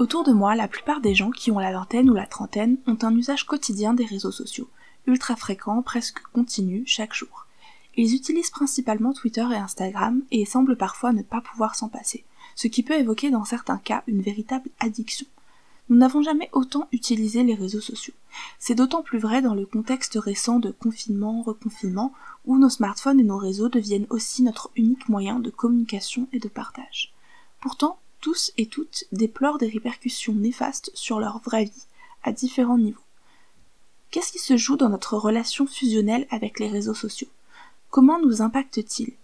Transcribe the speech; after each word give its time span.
Autour 0.00 0.24
de 0.24 0.32
moi, 0.32 0.54
la 0.54 0.66
plupart 0.66 1.02
des 1.02 1.14
gens 1.14 1.30
qui 1.30 1.50
ont 1.50 1.58
la 1.58 1.72
vingtaine 1.72 2.08
ou 2.08 2.14
la 2.14 2.24
trentaine 2.24 2.78
ont 2.86 2.96
un 3.02 3.14
usage 3.14 3.44
quotidien 3.44 3.92
des 3.92 4.06
réseaux 4.06 4.32
sociaux, 4.32 4.70
ultra 5.06 5.36
fréquent, 5.36 5.82
presque 5.82 6.22
continu, 6.32 6.84
chaque 6.86 7.12
jour. 7.12 7.46
Ils 7.98 8.14
utilisent 8.14 8.48
principalement 8.48 9.12
Twitter 9.12 9.44
et 9.52 9.56
Instagram 9.56 10.22
et 10.30 10.46
semblent 10.46 10.78
parfois 10.78 11.12
ne 11.12 11.20
pas 11.20 11.42
pouvoir 11.42 11.74
s'en 11.74 11.90
passer, 11.90 12.24
ce 12.54 12.66
qui 12.66 12.82
peut 12.82 12.98
évoquer 12.98 13.30
dans 13.30 13.44
certains 13.44 13.76
cas 13.76 14.02
une 14.06 14.22
véritable 14.22 14.70
addiction. 14.78 15.26
Nous 15.90 15.98
n'avons 15.98 16.22
jamais 16.22 16.48
autant 16.54 16.88
utilisé 16.92 17.42
les 17.42 17.54
réseaux 17.54 17.82
sociaux. 17.82 18.14
C'est 18.58 18.76
d'autant 18.76 19.02
plus 19.02 19.18
vrai 19.18 19.42
dans 19.42 19.54
le 19.54 19.66
contexte 19.66 20.14
récent 20.18 20.60
de 20.60 20.70
confinement, 20.70 21.42
reconfinement, 21.42 22.14
où 22.46 22.56
nos 22.56 22.70
smartphones 22.70 23.20
et 23.20 23.24
nos 23.24 23.36
réseaux 23.36 23.68
deviennent 23.68 24.06
aussi 24.08 24.42
notre 24.44 24.70
unique 24.76 25.10
moyen 25.10 25.40
de 25.40 25.50
communication 25.50 26.26
et 26.32 26.38
de 26.38 26.48
partage. 26.48 27.12
Pourtant, 27.60 27.98
tous 28.20 28.52
et 28.56 28.66
toutes 28.66 29.04
déplorent 29.12 29.58
des 29.58 29.68
répercussions 29.68 30.34
néfastes 30.34 30.90
sur 30.94 31.20
leur 31.20 31.40
vraie 31.40 31.64
vie, 31.64 31.86
à 32.22 32.32
différents 32.32 32.78
niveaux. 32.78 33.00
Qu'est-ce 34.10 34.32
qui 34.32 34.38
se 34.38 34.56
joue 34.56 34.76
dans 34.76 34.88
notre 34.88 35.16
relation 35.16 35.66
fusionnelle 35.66 36.26
avec 36.30 36.58
les 36.58 36.68
réseaux 36.68 36.94
sociaux? 36.94 37.28
Comment 37.90 38.20
nous 38.20 38.42
impactent-ils 38.42 39.14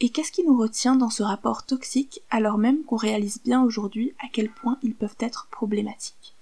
Et 0.00 0.08
qu'est-ce 0.08 0.32
qui 0.32 0.44
nous 0.44 0.56
retient 0.56 0.96
dans 0.96 1.10
ce 1.10 1.22
rapport 1.22 1.64
toxique 1.64 2.22
alors 2.30 2.58
même 2.58 2.82
qu'on 2.84 2.96
réalise 2.96 3.40
bien 3.42 3.62
aujourd'hui 3.62 4.14
à 4.18 4.26
quel 4.32 4.50
point 4.50 4.78
ils 4.82 4.94
peuvent 4.94 5.16
être 5.20 5.48
problématiques? 5.50 6.34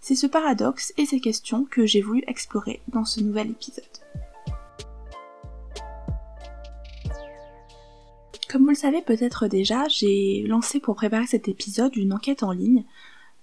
C'est 0.00 0.16
ce 0.16 0.26
paradoxe 0.26 0.92
et 0.96 1.06
ces 1.06 1.20
questions 1.20 1.64
que 1.64 1.86
j'ai 1.86 2.00
voulu 2.00 2.24
explorer 2.26 2.80
dans 2.88 3.04
ce 3.04 3.20
nouvel 3.20 3.50
épisode. 3.50 3.84
Comme 8.52 8.64
vous 8.64 8.68
le 8.68 8.74
savez 8.74 9.00
peut-être 9.00 9.46
déjà, 9.46 9.88
j'ai 9.88 10.44
lancé 10.46 10.78
pour 10.78 10.94
préparer 10.94 11.26
cet 11.26 11.48
épisode 11.48 11.96
une 11.96 12.12
enquête 12.12 12.42
en 12.42 12.52
ligne 12.52 12.84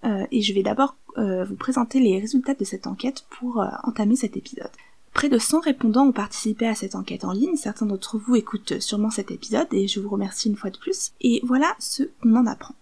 euh, 0.03 0.27
et 0.29 0.43
je 0.43 0.53
vais 0.53 0.61
d'abord 0.61 0.97
euh, 1.17 1.45
vous 1.45 1.55
présenter 1.55 1.99
les 1.99 2.19
résultats 2.19 2.53
de 2.53 2.63
cette 2.63 2.85
enquête 2.85 3.25
pour 3.31 3.59
euh, 3.59 3.69
entamer 3.81 4.15
cet 4.15 4.37
épisode. 4.37 4.69
Près 5.15 5.27
de 5.27 5.39
100 5.39 5.61
répondants 5.61 6.05
ont 6.05 6.11
participé 6.11 6.67
à 6.67 6.75
cette 6.75 6.93
enquête 6.93 7.25
en 7.25 7.31
ligne, 7.31 7.55
certains 7.55 7.87
d'entre 7.87 8.19
vous 8.19 8.35
écoutent 8.35 8.79
sûrement 8.79 9.09
cet 9.09 9.31
épisode 9.31 9.65
et 9.71 9.87
je 9.87 9.99
vous 9.99 10.09
remercie 10.09 10.47
une 10.47 10.55
fois 10.55 10.69
de 10.69 10.77
plus, 10.77 11.13
et 11.21 11.41
voilà 11.43 11.75
ce 11.79 12.03
qu'on 12.21 12.35
en 12.35 12.45
apprend. 12.45 12.75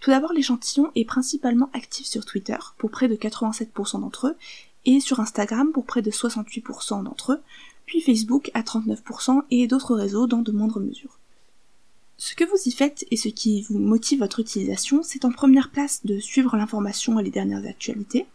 Tout 0.00 0.08
d'abord 0.08 0.32
l'échantillon 0.32 0.90
est 0.94 1.04
principalement 1.04 1.68
actif 1.74 2.06
sur 2.06 2.24
Twitter 2.24 2.56
pour 2.78 2.90
près 2.90 3.06
de 3.06 3.16
87% 3.16 4.00
d'entre 4.00 4.28
eux 4.28 4.36
et 4.86 4.98
sur 4.98 5.20
Instagram 5.20 5.72
pour 5.72 5.84
près 5.84 6.00
de 6.00 6.10
68% 6.10 7.02
d'entre 7.02 7.32
eux, 7.32 7.40
puis 7.84 8.00
Facebook 8.00 8.50
à 8.54 8.62
39% 8.62 9.42
et 9.50 9.66
d'autres 9.66 9.94
réseaux 9.94 10.26
dans 10.26 10.40
de 10.40 10.52
moindres 10.52 10.80
mesures. 10.80 11.18
Ce 12.18 12.34
que 12.34 12.44
vous 12.44 12.56
y 12.64 12.70
faites 12.70 13.04
et 13.10 13.16
ce 13.16 13.28
qui 13.28 13.62
vous 13.62 13.78
motive 13.78 14.20
votre 14.20 14.40
utilisation, 14.40 15.02
c'est 15.02 15.26
en 15.26 15.30
première 15.30 15.70
place 15.70 16.04
de 16.04 16.18
suivre 16.18 16.56
l'information 16.56 17.18
et 17.18 17.22
les 17.22 17.30
dernières 17.30 17.66
actualités, 17.66 18.26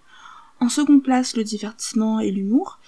en 0.60 0.70
seconde 0.70 1.02
place 1.02 1.36
le 1.36 1.44
divertissement 1.44 2.20
et 2.20 2.30
l'humour, 2.30 2.80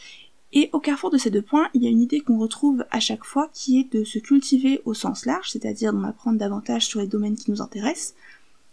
et 0.55 0.69
au 0.71 0.80
carrefour 0.80 1.09
de 1.09 1.17
ces 1.17 1.31
deux 1.31 1.41
points, 1.41 1.67
il 1.73 1.81
y 1.81 1.88
a 1.88 1.89
une 1.89 2.02
idée 2.02 2.19
qu'on 2.19 2.38
retrouve 2.38 2.86
à 2.91 2.99
chaque 2.99 3.25
fois 3.25 3.49
qui 3.53 3.80
est 3.80 3.91
de 3.91 4.03
se 4.03 4.19
cultiver 4.19 4.81
au 4.86 4.94
sens 4.94 5.25
large, 5.25 5.49
c'est-à-dire 5.49 5.94
d'en 5.94 6.03
apprendre 6.03 6.38
davantage 6.38 6.86
sur 6.86 6.99
les 6.99 7.08
domaines 7.08 7.36
qui 7.36 7.49
nous 7.49 7.61
intéressent, 7.64 8.14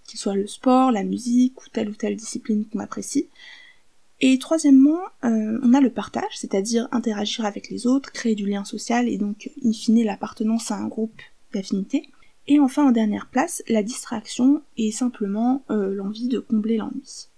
qu'il 0.07 0.21
soit 0.21 0.35
le 0.35 0.47
sport, 0.47 0.93
la 0.93 1.05
musique 1.05 1.59
ou 1.63 1.71
telle 1.73 1.89
ou 1.89 1.95
telle 1.95 2.17
discipline 2.17 2.67
qu'on 2.67 2.81
apprécie. 2.81 3.29
Et 4.21 4.39
troisièmement, 4.39 5.01
euh, 5.25 5.59
on 5.63 5.73
a 5.73 5.81
le 5.81 5.89
partage, 5.89 6.37
c'est-à-dire 6.37 6.87
interagir 6.93 7.47
avec 7.47 7.71
les 7.71 7.87
autres, 7.87 8.13
créer 8.13 8.35
du 8.35 8.45
lien 8.45 8.67
social 8.67 9.09
et 9.09 9.17
donc 9.17 9.51
in 9.65 9.73
fine 9.73 10.05
l'appartenance 10.05 10.71
à 10.71 10.77
un 10.77 10.89
groupe 10.89 11.23
d'affinité. 11.53 12.09
Et 12.47 12.59
enfin 12.59 12.89
en 12.89 12.91
dernière 12.91 13.29
place, 13.29 13.63
la 13.69 13.83
distraction 13.83 14.63
et 14.77 14.91
simplement 14.91 15.63
euh, 15.71 15.95
l'envie 15.95 16.29
de 16.29 16.39
combler 16.39 16.79
l'ennui. 16.79 17.29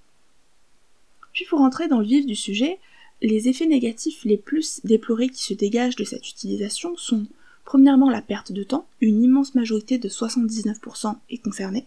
Puis 1.33 1.45
pour 1.47 1.61
entrer 1.61 1.89
dans 1.89 2.01
le 2.01 2.07
vif 2.07 2.27
du 2.27 2.37
sujet, 2.37 2.79
les 3.21 3.49
effets 3.49 3.67
négatifs 3.67 4.25
les 4.25 4.37
plus 4.37 4.81
déplorés 4.85 5.29
qui 5.29 5.43
se 5.43 5.55
dégagent 5.55 5.97
de 5.97 6.05
cette 6.05 6.29
utilisation 6.29 6.97
sont 6.97 7.27
premièrement 7.65 8.11
la 8.11 8.23
perte 8.23 8.53
de 8.53 8.65
temps, 8.65 8.87
une 9.01 9.23
immense 9.23 9.55
majorité 9.55 9.99
de 9.99 10.09
79% 10.09 11.17
est 11.31 11.39
concernée, 11.39 11.87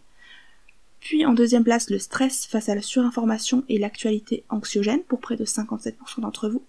puis 1.06 1.24
en 1.24 1.34
deuxième 1.34 1.64
place 1.64 1.91
le 1.91 2.00
stress 2.00 2.47
face 2.47 2.68
à 2.68 2.74
la 2.74 2.81
surinformation 2.81 3.64
et 3.69 3.78
l'actualité 3.78 4.44
anxiogène 4.50 5.03
pour 5.03 5.19
près 5.19 5.35
de 5.35 5.46
57% 5.46 5.94
d'entre 6.22 6.50
vous, 6.50 6.64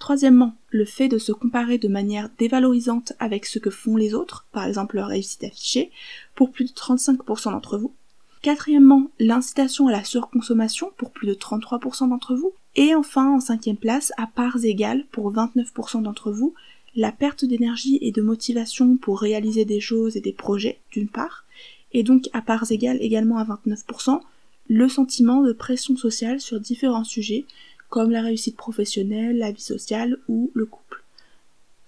Troisièmement, 0.00 0.56
le 0.70 0.86
fait 0.86 1.08
de 1.08 1.18
se 1.18 1.30
comparer 1.30 1.76
de 1.76 1.86
manière 1.86 2.30
dévalorisante 2.38 3.12
avec 3.18 3.44
ce 3.44 3.58
que 3.58 3.68
font 3.68 3.96
les 3.96 4.14
autres, 4.14 4.46
par 4.50 4.64
exemple 4.64 4.96
leur 4.96 5.08
réussite 5.08 5.44
affichée, 5.44 5.90
pour 6.34 6.50
plus 6.50 6.64
de 6.64 6.70
35% 6.70 7.52
d'entre 7.52 7.76
vous. 7.76 7.92
Quatrièmement, 8.40 9.10
l'incitation 9.18 9.88
à 9.88 9.92
la 9.92 10.02
surconsommation 10.02 10.90
pour 10.96 11.10
plus 11.10 11.28
de 11.28 11.34
33% 11.34 12.08
d'entre 12.08 12.34
vous. 12.34 12.54
Et 12.76 12.94
enfin, 12.94 13.30
en 13.30 13.40
cinquième 13.40 13.76
place, 13.76 14.12
à 14.16 14.26
parts 14.26 14.64
égales 14.64 15.04
pour 15.12 15.30
29% 15.34 16.02
d'entre 16.02 16.32
vous, 16.32 16.54
la 16.96 17.12
perte 17.12 17.44
d'énergie 17.44 17.98
et 18.00 18.10
de 18.10 18.22
motivation 18.22 18.96
pour 18.96 19.20
réaliser 19.20 19.66
des 19.66 19.80
choses 19.80 20.16
et 20.16 20.22
des 20.22 20.32
projets, 20.32 20.80
d'une 20.92 21.08
part, 21.08 21.44
et 21.92 22.02
donc 22.02 22.30
à 22.32 22.40
parts 22.40 22.72
égales 22.72 23.02
également 23.02 23.36
à 23.36 23.44
29%, 23.44 24.22
le 24.70 24.88
sentiment 24.88 25.42
de 25.42 25.52
pression 25.52 25.94
sociale 25.96 26.40
sur 26.40 26.58
différents 26.58 27.04
sujets, 27.04 27.44
comme 27.90 28.10
la 28.10 28.22
réussite 28.22 28.56
professionnelle, 28.56 29.36
la 29.36 29.52
vie 29.52 29.60
sociale 29.60 30.18
ou 30.28 30.50
le 30.54 30.64
couple. 30.64 31.02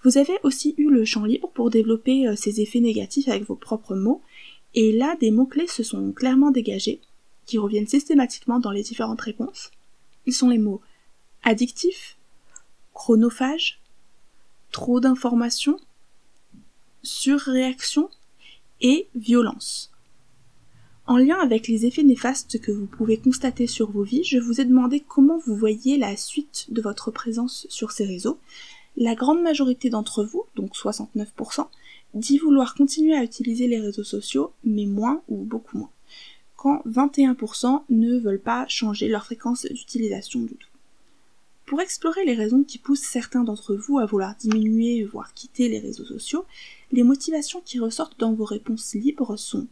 Vous 0.03 0.19
avez 0.19 0.35
aussi 0.43 0.75
eu 0.77 0.91
le 0.91 1.05
champ 1.05 1.25
libre 1.25 1.49
pour 1.55 1.71
développer 1.71 2.27
euh, 2.27 2.35
ces 2.37 2.61
effets 2.61 2.81
négatifs 2.81 3.29
avec 3.29 3.45
vos 3.45 3.55
propres 3.55 3.95
mots, 3.95 4.21
et 4.75 4.93
là 4.93 5.17
des 5.21 5.31
mots-clés 5.31 5.69
se 5.69 5.85
sont 5.85 6.11
clairement 6.13 6.51
dégagés, 6.51 7.01
qui 7.47 7.57
reviennent 7.57 7.87
systématiquement 7.87 8.59
dans 8.59 8.73
les 8.73 8.83
différentes 8.83 9.21
réponses. 9.21 9.71
Ils 10.27 10.35
sont 10.35 10.49
les 10.49 10.59
mots 10.59 10.81
addictif, 11.45 12.17
chronophage, 12.95 13.81
trop 14.73 14.99
d'informations, 14.99 15.79
surréaction 17.03 18.11
et 18.81 19.07
violence. 19.15 19.91
En 21.07 21.17
lien 21.17 21.37
avec 21.41 21.67
les 21.67 21.85
effets 21.85 22.05
néfastes 22.05 22.61
que 22.61 22.71
vous 22.71 22.87
pouvez 22.87 23.17
constater 23.17 23.67
sur 23.67 23.91
vos 23.91 24.05
vies, 24.05 24.23
je 24.23 24.39
vous 24.39 24.61
ai 24.61 24.65
demandé 24.65 25.01
comment 25.01 25.39
vous 25.39 25.57
voyez 25.57 25.99
la 25.99 26.17
suite 26.17 26.67
de 26.69 26.81
votre 26.81 27.11
présence 27.11 27.67
sur 27.69 27.91
ces 27.91 28.05
réseaux. 28.05 28.39
La 28.97 29.17
grande 29.17 29.43
majorité 29.43 29.91
d'entre 29.91 30.23
vous, 30.23 30.45
donc 30.55 30.77
69%, 30.77 31.67
dit 32.15 32.39
vouloir 32.39 32.75
continuer 32.75 33.17
à 33.17 33.25
utiliser 33.25 33.67
les 33.67 33.81
réseaux 33.81 34.05
sociaux, 34.05 34.53
mais 34.63 34.87
moins 34.87 35.23
ou 35.29 35.39
beaucoup 35.39 35.79
moins, 35.79 35.91
quand 36.57 36.83
21% 36.87 37.83
ne 37.91 38.19
veulent 38.19 38.39
pas 38.39 38.69
changer 38.69 39.09
leur 39.09 39.25
fréquence 39.25 39.67
d'utilisation 39.67 40.41
du 40.41 40.55
tout. 40.55 40.69
Pour 41.67 41.81
explorer 41.81 42.25
les 42.25 42.34
raisons 42.34 42.63
qui 42.63 42.79
poussent 42.79 43.01
certains 43.01 43.45
d'entre 43.45 43.75
vous 43.75 43.99
à 43.99 44.07
vouloir 44.07 44.37
diminuer, 44.37 45.03
voire 45.05 45.33
quitter 45.34 45.69
les 45.69 45.81
réseaux 45.81 46.05
sociaux, 46.05 46.45
les 46.93 47.03
motivations 47.03 47.63
qui 47.65 47.81
ressortent 47.81 48.21
dans 48.21 48.34
vos 48.34 48.45
réponses 48.45 48.95
libres 48.95 49.37
sont 49.37 49.67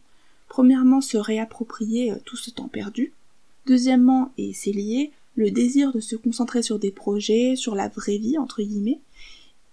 Premièrement, 0.51 0.99
se 0.99 1.15
réapproprier 1.15 2.11
euh, 2.11 2.17
tout 2.25 2.35
ce 2.35 2.49
temps 2.49 2.67
perdu. 2.67 3.13
Deuxièmement, 3.67 4.33
et 4.37 4.51
c'est 4.51 4.73
lié, 4.73 5.13
le 5.37 5.49
désir 5.49 5.93
de 5.93 6.01
se 6.01 6.17
concentrer 6.17 6.61
sur 6.61 6.77
des 6.77 6.91
projets, 6.91 7.55
sur 7.55 7.73
la 7.73 7.87
vraie 7.87 8.17
vie, 8.17 8.37
entre 8.37 8.61
guillemets. 8.61 8.99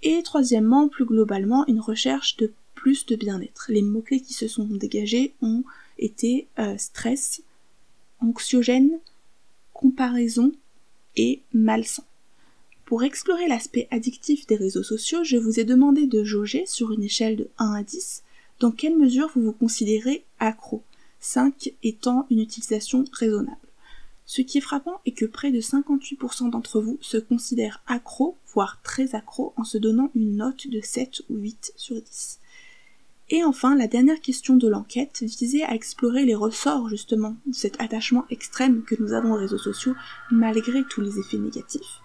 Et 0.05 0.23
troisièmement, 0.23 0.87
plus 0.87 1.05
globalement, 1.05 1.67
une 1.67 1.81
recherche 1.81 2.37
de 2.37 2.53
plus 2.77 3.07
de 3.07 3.17
bien-être. 3.17 3.67
Les 3.71 3.83
mots-clés 3.83 4.21
qui 4.21 4.35
se 4.35 4.47
sont 4.47 4.67
dégagés 4.67 5.35
ont 5.43 5.65
été 5.99 6.47
euh, 6.61 6.79
stress, 6.79 7.43
anxiogène, 8.21 9.01
comparaison 9.73 10.53
et 11.17 11.43
malsain. 11.53 12.05
Pour 12.85 13.03
explorer 13.03 13.49
l'aspect 13.49 13.89
addictif 13.91 14.47
des 14.47 14.55
réseaux 14.55 14.85
sociaux, 14.85 15.25
je 15.25 15.39
vous 15.39 15.59
ai 15.59 15.65
demandé 15.65 16.07
de 16.07 16.23
jauger 16.23 16.67
sur 16.67 16.93
une 16.93 17.03
échelle 17.03 17.35
de 17.35 17.51
1 17.59 17.73
à 17.73 17.83
10 17.83 18.23
dans 18.61 18.71
quelle 18.71 18.97
mesure 18.97 19.31
vous 19.35 19.43
vous 19.43 19.53
considérez 19.53 20.25
accro 20.41 20.83
5 21.21 21.73
étant 21.83 22.27
une 22.31 22.41
utilisation 22.41 23.05
raisonnable. 23.13 23.57
Ce 24.25 24.43
qui 24.43 24.59
est 24.59 24.63
frappant 24.63 25.01
est 25.07 25.13
que 25.13 25.25
près 25.25 25.51
de 25.51 25.61
58% 25.61 26.51
d'entre 26.51 26.81
vous 26.81 26.99
se 27.01 27.17
considèrent 27.17 27.83
accro, 27.87 28.37
voire 28.53 28.81
très 28.83 29.15
accro, 29.15 29.55
en 29.57 29.65
se 29.65 29.79
donnant 29.79 30.11
une 30.15 30.37
note 30.37 30.69
de 30.69 30.81
7 30.83 31.23
ou 31.31 31.37
8 31.37 31.73
sur 31.77 32.01
10. 32.01 32.39
Et 33.31 33.45
enfin, 33.45 33.75
la 33.75 33.89
dernière 33.89 34.21
question 34.21 34.57
de 34.57 34.69
l'enquête 34.69 35.23
visait 35.23 35.63
à 35.63 35.75
explorer 35.75 36.25
les 36.25 36.35
ressorts 36.35 36.89
justement 36.89 37.37
de 37.47 37.55
cet 37.55 37.81
attachement 37.81 38.27
extrême 38.31 38.85
que 38.85 38.97
nous 39.01 39.13
avons 39.13 39.33
aux 39.33 39.39
réseaux 39.39 39.59
sociaux 39.59 39.95
malgré 40.31 40.83
tous 40.85 41.01
les 41.01 41.19
effets 41.19 41.39
négatifs. 41.39 42.01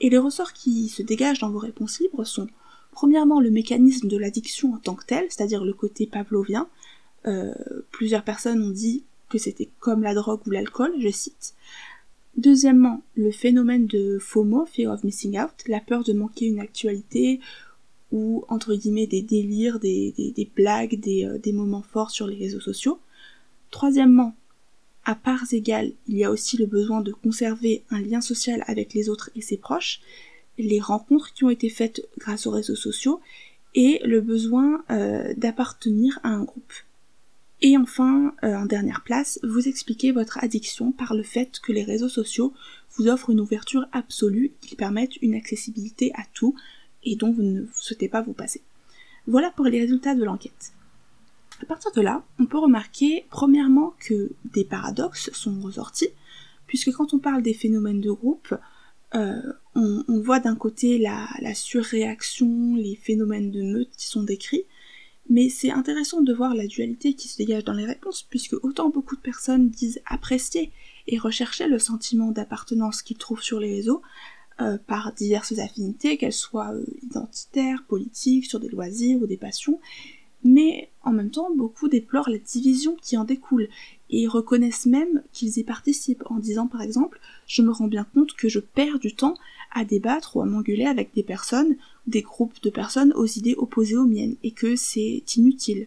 Et 0.00 0.10
les 0.10 0.18
ressorts 0.18 0.52
qui 0.52 0.88
se 0.88 1.02
dégagent 1.02 1.40
dans 1.40 1.50
vos 1.50 1.58
réponses 1.58 2.00
libres 2.00 2.24
sont 2.24 2.48
Premièrement, 2.92 3.40
le 3.40 3.50
mécanisme 3.50 4.08
de 4.08 4.16
l'addiction 4.16 4.74
en 4.74 4.78
tant 4.78 4.94
que 4.94 5.04
tel, 5.04 5.26
c'est-à-dire 5.28 5.64
le 5.64 5.72
côté 5.72 6.06
pavlovien. 6.06 6.68
Euh, 7.26 7.52
plusieurs 7.90 8.24
personnes 8.24 8.62
ont 8.62 8.70
dit 8.70 9.04
que 9.28 9.38
c'était 9.38 9.68
comme 9.78 10.02
la 10.02 10.14
drogue 10.14 10.40
ou 10.46 10.50
l'alcool, 10.50 10.92
je 10.98 11.10
cite. 11.10 11.54
Deuxièmement, 12.36 13.02
le 13.16 13.30
phénomène 13.30 13.86
de 13.86 14.18
FOMO, 14.18 14.66
Fear 14.66 14.92
of 14.92 15.04
Missing 15.04 15.38
Out, 15.38 15.52
la 15.66 15.80
peur 15.80 16.04
de 16.04 16.12
manquer 16.12 16.46
une 16.46 16.60
actualité 16.60 17.40
ou 18.12 18.44
entre 18.48 18.74
guillemets 18.74 19.06
des 19.06 19.22
délires, 19.22 19.78
des, 19.78 20.50
blagues, 20.56 20.98
des, 20.98 21.24
euh, 21.24 21.38
des 21.38 21.52
moments 21.52 21.82
forts 21.82 22.10
sur 22.10 22.26
les 22.26 22.36
réseaux 22.36 22.60
sociaux. 22.60 22.98
Troisièmement, 23.70 24.34
à 25.04 25.14
parts 25.14 25.52
égales, 25.52 25.92
il 26.08 26.18
y 26.18 26.24
a 26.24 26.30
aussi 26.30 26.56
le 26.56 26.66
besoin 26.66 27.00
de 27.00 27.12
conserver 27.12 27.84
un 27.90 28.00
lien 28.00 28.20
social 28.20 28.64
avec 28.66 28.94
les 28.94 29.08
autres 29.08 29.30
et 29.34 29.40
ses 29.40 29.56
proches, 29.56 30.00
les 30.58 30.80
rencontres 30.80 31.32
qui 31.32 31.44
ont 31.44 31.50
été 31.50 31.68
faites 31.68 32.06
grâce 32.18 32.46
aux 32.46 32.50
réseaux 32.50 32.76
sociaux, 32.76 33.20
et 33.74 34.00
le 34.04 34.20
besoin 34.20 34.84
euh, 34.90 35.32
d'appartenir 35.36 36.18
à 36.22 36.30
un 36.30 36.42
groupe. 36.42 36.72
Et 37.62 37.76
enfin, 37.76 38.34
euh, 38.42 38.54
en 38.54 38.66
dernière 38.66 39.02
place, 39.02 39.38
vous 39.42 39.68
expliquez 39.68 40.12
votre 40.12 40.42
addiction 40.42 40.92
par 40.92 41.14
le 41.14 41.22
fait 41.22 41.60
que 41.60 41.72
les 41.72 41.84
réseaux 41.84 42.08
sociaux 42.08 42.54
vous 42.96 43.08
offrent 43.08 43.30
une 43.30 43.40
ouverture 43.40 43.86
absolue, 43.92 44.52
qu'ils 44.60 44.76
permettent 44.76 45.16
une 45.20 45.34
accessibilité 45.34 46.10
à 46.14 46.22
tout, 46.32 46.54
et 47.04 47.16
dont 47.16 47.32
vous 47.32 47.42
ne 47.42 47.66
souhaitez 47.74 48.08
pas 48.08 48.22
vous 48.22 48.32
passer. 48.32 48.62
Voilà 49.26 49.50
pour 49.50 49.66
les 49.66 49.80
résultats 49.80 50.14
de 50.14 50.24
l'enquête. 50.24 50.72
À 51.62 51.66
partir 51.66 51.92
de 51.92 52.00
là, 52.00 52.24
on 52.38 52.46
peut 52.46 52.58
remarquer 52.58 53.26
premièrement 53.28 53.94
que 54.00 54.30
des 54.52 54.64
paradoxes 54.64 55.30
sont 55.32 55.60
ressortis, 55.60 56.08
puisque 56.66 56.92
quand 56.92 57.12
on 57.12 57.18
parle 57.18 57.42
des 57.42 57.52
phénomènes 57.52 58.00
de 58.00 58.10
groupe, 58.10 58.54
euh, 59.14 59.42
on, 59.74 60.20
voit 60.20 60.40
d'un 60.40 60.54
côté 60.54 60.98
la, 60.98 61.28
la, 61.40 61.54
surréaction, 61.54 62.76
les 62.76 62.96
phénomènes 62.96 63.50
de 63.50 63.62
meute 63.62 63.90
qui 63.96 64.06
sont 64.06 64.22
décrits, 64.22 64.64
mais 65.30 65.48
c'est 65.48 65.70
intéressant 65.70 66.20
de 66.20 66.34
voir 66.34 66.54
la 66.54 66.66
dualité 66.66 67.14
qui 67.14 67.28
se 67.28 67.38
dégage 67.38 67.64
dans 67.64 67.72
les 67.72 67.86
réponses, 67.86 68.26
puisque 68.28 68.56
autant 68.64 68.90
beaucoup 68.90 69.14
de 69.14 69.20
personnes 69.20 69.70
disent 69.70 70.00
apprécier 70.04 70.72
et 71.06 71.18
rechercher 71.18 71.68
le 71.68 71.78
sentiment 71.78 72.32
d'appartenance 72.32 73.00
qu'ils 73.00 73.16
trouvent 73.16 73.42
sur 73.42 73.60
les 73.60 73.72
réseaux, 73.72 74.02
euh, 74.60 74.76
par 74.86 75.12
diverses 75.12 75.58
affinités, 75.58 76.18
qu'elles 76.18 76.32
soient 76.32 76.74
euh, 76.74 76.84
identitaires, 77.02 77.84
politiques, 77.88 78.44
sur 78.44 78.60
des 78.60 78.68
loisirs 78.68 79.22
ou 79.22 79.26
des 79.26 79.38
passions, 79.38 79.80
mais 80.42 80.90
en 81.02 81.12
même 81.12 81.30
temps 81.30 81.48
beaucoup 81.54 81.88
déplorent 81.88 82.28
la 82.28 82.38
division 82.38 82.96
qui 83.00 83.16
en 83.16 83.24
découle 83.24 83.68
et 84.10 84.26
reconnaissent 84.26 84.86
même 84.86 85.22
qu'ils 85.32 85.58
y 85.58 85.64
participent 85.64 86.24
en 86.26 86.38
disant 86.38 86.66
par 86.66 86.82
exemple 86.82 87.20
je 87.46 87.62
me 87.62 87.70
rends 87.70 87.88
bien 87.88 88.04
compte 88.04 88.32
que 88.32 88.48
je 88.48 88.58
perds 88.58 88.98
du 88.98 89.14
temps 89.14 89.34
à 89.72 89.84
débattre 89.84 90.36
ou 90.36 90.42
à 90.42 90.46
m'engueuler 90.46 90.86
avec 90.86 91.14
des 91.14 91.22
personnes, 91.22 91.76
des 92.06 92.22
groupes 92.22 92.62
de 92.62 92.70
personnes 92.70 93.12
aux 93.14 93.26
idées 93.26 93.54
opposées 93.56 93.96
aux 93.96 94.06
miennes 94.06 94.36
et 94.42 94.50
que 94.50 94.76
c'est 94.76 95.22
inutile. 95.36 95.86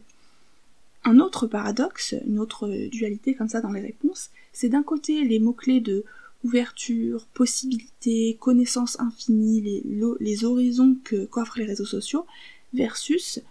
Un 1.06 1.19
autre 1.19 1.48
paradoxe, 1.48 2.15
une 2.25 2.39
autre 2.39 2.69
dualité 2.88 3.33
comme 3.33 3.50
ça 3.50 3.62
dans 3.62 3.71
les 3.71 3.81
réponses, 3.81 4.30
c'est 4.54 4.69
d'un 4.69 4.83
côté 4.83 5.24
les 5.25 5.39
mots-clés 5.39 5.81
de 5.81 6.06
ouverture, 6.44 7.25
possibilité, 7.33 8.38
connaissance 8.39 9.00
infinie, 9.00 9.83
les, 10.19 10.45
horizons 10.45 10.98
que 11.04 11.25
qu'offrent 11.25 11.60
les 11.60 11.65
réseaux 11.65 11.86
sociaux, 11.86 12.25
versus 12.74 13.42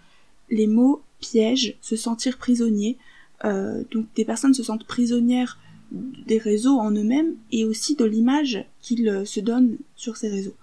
les 0.51 0.67
mots 0.67 1.03
piège, 1.21 1.77
se 1.81 1.97
sentir 1.97 2.39
prisonnier. 2.39 2.99
Euh, 3.45 3.83
donc 3.91 4.07
des 4.15 4.25
personnes 4.25 4.55
se 4.55 4.63
sentent 4.63 4.87
prisonnières 4.87 5.59
des 5.91 6.39
réseaux 6.39 6.79
en 6.79 6.91
eux-mêmes 6.91 7.35
et 7.51 7.65
aussi 7.65 7.97
de 7.97 8.05
l'image 8.05 8.65
qu'ils 8.81 9.27
se 9.27 9.41
donnent 9.41 9.77
sur 9.97 10.17
ces 10.17 10.29
réseaux. 10.29 10.55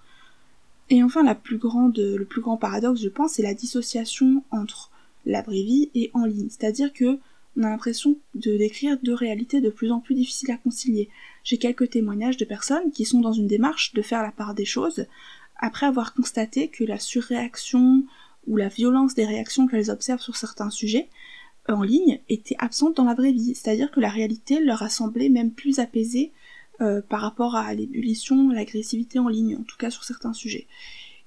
Et 0.90 1.02
enfin, 1.04 1.22
le 1.22 2.24
plus 2.24 2.40
grand 2.40 2.56
paradoxe, 2.56 3.00
je 3.00 3.08
pense, 3.08 3.32
c'est 3.34 3.42
la 3.42 3.54
dissociation 3.54 4.42
entre 4.50 4.90
la 5.24 5.42
vraie 5.42 5.62
vie 5.62 5.90
et 5.94 6.10
en 6.14 6.24
ligne. 6.24 6.48
C'est-à-dire 6.50 6.92
que 6.92 7.18
on 7.56 7.64
a 7.64 7.70
l'impression 7.70 8.16
de 8.34 8.56
décrire 8.56 8.98
deux 9.02 9.14
réalités 9.14 9.60
de 9.60 9.70
plus 9.70 9.90
en 9.90 10.00
plus 10.00 10.14
difficiles 10.14 10.50
à 10.52 10.56
concilier. 10.56 11.08
J'ai 11.42 11.58
quelques 11.58 11.90
témoignages 11.90 12.36
de 12.36 12.44
personnes 12.44 12.90
qui 12.92 13.04
sont 13.04 13.20
dans 13.20 13.32
une 13.32 13.48
démarche 13.48 13.92
de 13.92 14.02
faire 14.02 14.22
la 14.22 14.30
part 14.30 14.54
des 14.54 14.64
choses, 14.64 15.06
après 15.56 15.86
avoir 15.86 16.14
constaté 16.14 16.68
que 16.68 16.84
la 16.84 16.98
surréaction 16.98 18.04
ou 18.46 18.56
la 18.56 18.68
violence 18.68 19.14
des 19.14 19.26
réactions 19.26 19.66
qu'elles 19.66 19.90
observent 19.90 20.22
sur 20.22 20.36
certains 20.36 20.70
sujets 20.70 21.08
euh, 21.68 21.74
en 21.74 21.82
ligne 21.82 22.20
était 22.28 22.56
absente 22.58 22.96
dans 22.96 23.04
la 23.04 23.14
vraie 23.14 23.32
vie, 23.32 23.54
c'est-à-dire 23.54 23.90
que 23.90 24.00
la 24.00 24.08
réalité 24.08 24.60
leur 24.60 24.82
a 24.82 24.88
semblé 24.88 25.28
même 25.28 25.50
plus 25.50 25.78
apaisée 25.78 26.32
euh, 26.80 27.00
par 27.02 27.20
rapport 27.20 27.56
à 27.56 27.72
l'ébullition, 27.74 28.50
l'agressivité 28.50 29.18
en 29.18 29.28
ligne, 29.28 29.56
en 29.56 29.62
tout 29.62 29.76
cas 29.76 29.90
sur 29.90 30.04
certains 30.04 30.32
sujets. 30.32 30.66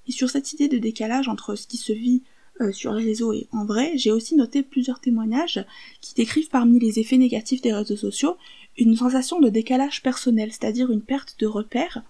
Et 0.06 0.12
sur 0.12 0.28
cette 0.28 0.52
idée 0.52 0.68
de 0.68 0.78
décalage 0.78 1.28
entre 1.28 1.54
ce 1.54 1.66
qui 1.66 1.76
se 1.76 1.92
vit 1.92 2.22
euh, 2.60 2.72
sur 2.72 2.92
les 2.92 3.04
réseaux 3.04 3.32
et 3.32 3.48
en 3.52 3.64
vrai, 3.64 3.92
j'ai 3.96 4.12
aussi 4.12 4.36
noté 4.36 4.62
plusieurs 4.62 5.00
témoignages 5.00 5.64
qui 6.00 6.14
décrivent 6.14 6.50
parmi 6.50 6.78
les 6.78 6.98
effets 7.00 7.18
négatifs 7.18 7.62
des 7.62 7.72
réseaux 7.72 7.96
sociaux 7.96 8.36
une 8.76 8.96
sensation 8.96 9.40
de 9.40 9.48
décalage 9.48 10.02
personnel, 10.02 10.50
c'est-à-dire 10.52 10.90
une 10.90 11.02
perte 11.02 11.36
de 11.38 11.46
repère 11.46 12.02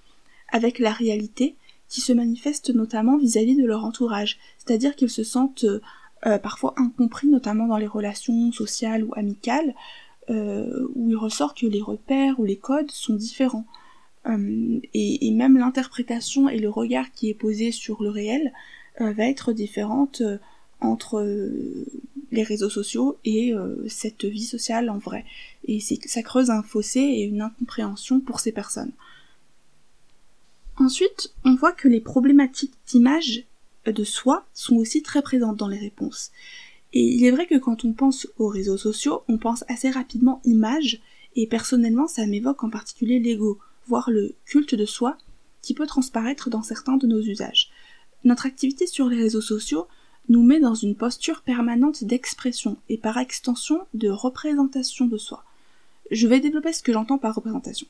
avec 0.49 0.79
la 0.79 0.93
réalité 0.93 1.57
qui 1.89 2.01
se 2.01 2.13
manifeste 2.13 2.75
notamment 2.75 3.19
vis-à-vis 3.19 3.57
de 3.57 3.67
leur 3.67 3.85
entourage, 3.85 4.39
c'est-à-dire 4.59 4.97
qu'ils 4.97 5.11
se 5.11 5.25
sentent 5.25 5.67
euh, 6.27 6.39
parfois 6.39 6.75
incompris, 6.77 7.29
notamment 7.29 7.67
dans 7.67 7.77
les 7.77 7.87
relations 7.87 8.51
sociales 8.53 9.05
ou 9.05 9.13
amicales, 9.15 9.75
euh, 10.31 10.89
où 10.95 11.11
il 11.11 11.17
ressort 11.17 11.55
que 11.55 11.67
les 11.67 11.81
repères 11.81 12.39
ou 12.41 12.45
les 12.45 12.57
codes 12.57 12.91
sont 12.91 13.15
différents. 13.15 13.67
Et, 14.27 15.27
et, 15.27 15.31
même 15.33 15.59
l'interprétation 15.59 16.49
et 16.49 16.59
le 16.59 16.71
regard 16.71 17.13
qui 17.13 17.29
est 17.29 17.35
posé 17.35 17.73
sur 17.73 18.03
le 18.03 18.09
réel 18.09 18.55
va 18.99 19.29
être 19.29 19.53
différente 19.53 20.23
entre 20.81 21.23
les 22.33 22.43
réseaux 22.43 22.71
sociaux 22.71 23.19
et 23.27 23.53
cette 23.87 24.25
vie 24.25 24.47
sociale 24.47 24.89
en 24.89 24.97
vrai. 24.97 25.27
Et 25.67 25.79
ça 25.81 26.23
creuse 26.23 26.49
un 26.49 26.63
fossé 26.63 27.01
et 27.01 27.25
une 27.25 27.43
incompréhension 27.43 28.21
pour 28.21 28.41
ces 28.41 28.53
personnes. 28.53 28.93
Ensuite, 30.77 31.33
on 31.45 31.55
voit 31.55 31.73
que 31.73 31.89
les 31.89 32.01
problématiques 32.01 32.75
d'image 32.87 33.45
de 33.87 34.05
soi 34.05 34.45
sont 34.55 34.77
aussi 34.77 35.03
très 35.03 35.23
présentes 35.23 35.57
dans 35.57 35.69
les 35.69 35.79
réponses. 35.79 36.33
Et 36.95 37.03
il 37.03 37.25
est 37.25 37.33
vrai 37.33 37.47
que 37.47 37.59
quand 37.59 37.85
on 37.85 37.93
pense 37.93 38.29
aux 38.39 38.47
réseaux 38.47 38.79
sociaux, 38.79 39.25
on 39.29 39.37
pense 39.37 39.65
assez 39.69 39.91
rapidement 39.91 40.41
image, 40.45 41.01
et 41.35 41.49
personnellement 41.49 42.07
ça 42.07 42.25
m'évoque 42.25 42.63
en 42.63 42.71
particulier 42.71 43.19
l'ego, 43.19 43.59
voire 43.89 44.11
le 44.11 44.35
culte 44.47 44.77
de 44.77 44.87
soi, 44.87 45.19
qui 45.61 45.75
peut 45.75 45.89
transparaître 45.89 46.51
dans 46.51 46.63
certains 46.63 46.97
de 46.97 47.09
nos 47.09 47.21
usages. 47.21 47.71
Notre 48.23 48.47
activité 48.47 48.87
sur 48.87 49.09
les 49.09 49.17
réseaux 49.17 49.41
sociaux 49.41 49.89
nous 50.29 50.45
met 50.45 50.61
dans 50.61 50.77
une 50.77 50.95
posture 50.95 51.43
permanente 51.43 52.05
d'expression 52.05 52.79
et 52.89 52.97
par 52.97 53.19
extension 53.19 53.87
de 53.93 54.09
représentation 54.09 55.07
de 55.07 55.19
soi. 55.19 55.45
Je 56.13 56.29
vais 56.29 56.41
développer 56.41 56.73
ce 56.73 56.83
que 56.83 56.93
j'entends 56.93 57.19
par 57.19 57.35
représentation. 57.35 57.89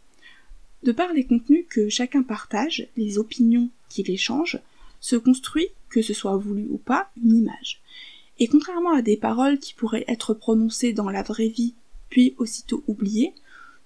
De 0.83 0.93
par 0.93 1.13
les 1.13 1.25
contenus 1.25 1.67
que 1.69 1.91
chacun 1.91 2.23
partage, 2.23 2.89
les 2.97 3.19
opinions 3.19 3.69
qu'il 3.91 4.11
échange, 4.11 4.59
se 5.01 5.17
construit, 5.17 5.69
que 5.91 6.01
ce 6.01 6.15
soit 6.15 6.37
voulu 6.37 6.67
ou 6.71 6.79
pas, 6.79 7.11
une 7.23 7.37
image. 7.37 7.83
Et 8.39 8.49
contrairement 8.49 8.95
à 8.95 9.03
des 9.03 9.17
paroles 9.17 9.59
qui 9.59 9.75
pourraient 9.75 10.05
être 10.09 10.35
prononcées 10.35 10.93
dans 10.93 11.11
la 11.11 11.23
vraie 11.23 11.49
vie, 11.49 11.75
puis 12.11 12.35
aussitôt 12.39 12.83
oubliées, 12.87 13.35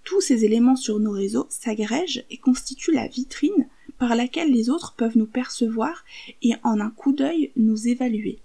tous 0.05 0.21
ces 0.21 0.45
éléments 0.45 0.77
sur 0.77 0.99
nos 1.01 1.11
réseaux 1.11 1.47
s'agrègent 1.51 2.25
et 2.31 2.39
constituent 2.39 2.95
la 2.95 3.09
vitrine 3.09 3.69
par 3.99 4.15
laquelle 4.15 4.53
les 4.53 4.71
autres 4.71 4.95
peuvent 4.97 5.19
nous 5.19 5.27
percevoir 5.27 6.05
et 6.43 6.55
en 6.63 6.81
un 6.81 6.91
coup 6.91 7.13
d'œil 7.13 7.53
nous 7.57 7.89
évaluer. 7.89 8.39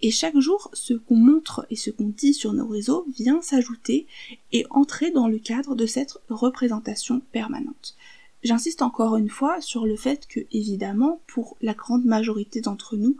Et 0.00 0.10
chaque 0.10 0.38
jour, 0.38 0.70
ce 0.74 0.94
qu'on 0.94 1.16
montre 1.16 1.66
et 1.70 1.76
ce 1.76 1.90
qu'on 1.90 2.08
dit 2.08 2.34
sur 2.34 2.52
nos 2.52 2.66
réseaux 2.66 3.04
vient 3.16 3.42
s'ajouter 3.42 4.06
et 4.52 4.64
entrer 4.70 5.10
dans 5.10 5.26
le 5.26 5.38
cadre 5.38 5.74
de 5.74 5.86
cette 5.86 6.18
représentation 6.28 7.20
permanente. 7.32 7.96
J'insiste 8.44 8.82
encore 8.82 9.16
une 9.16 9.28
fois 9.30 9.60
sur 9.60 9.86
le 9.86 9.96
fait 9.96 10.26
que, 10.28 10.40
évidemment, 10.52 11.20
pour 11.26 11.56
la 11.60 11.74
grande 11.74 12.04
majorité 12.04 12.60
d'entre 12.60 12.96
nous, 12.96 13.16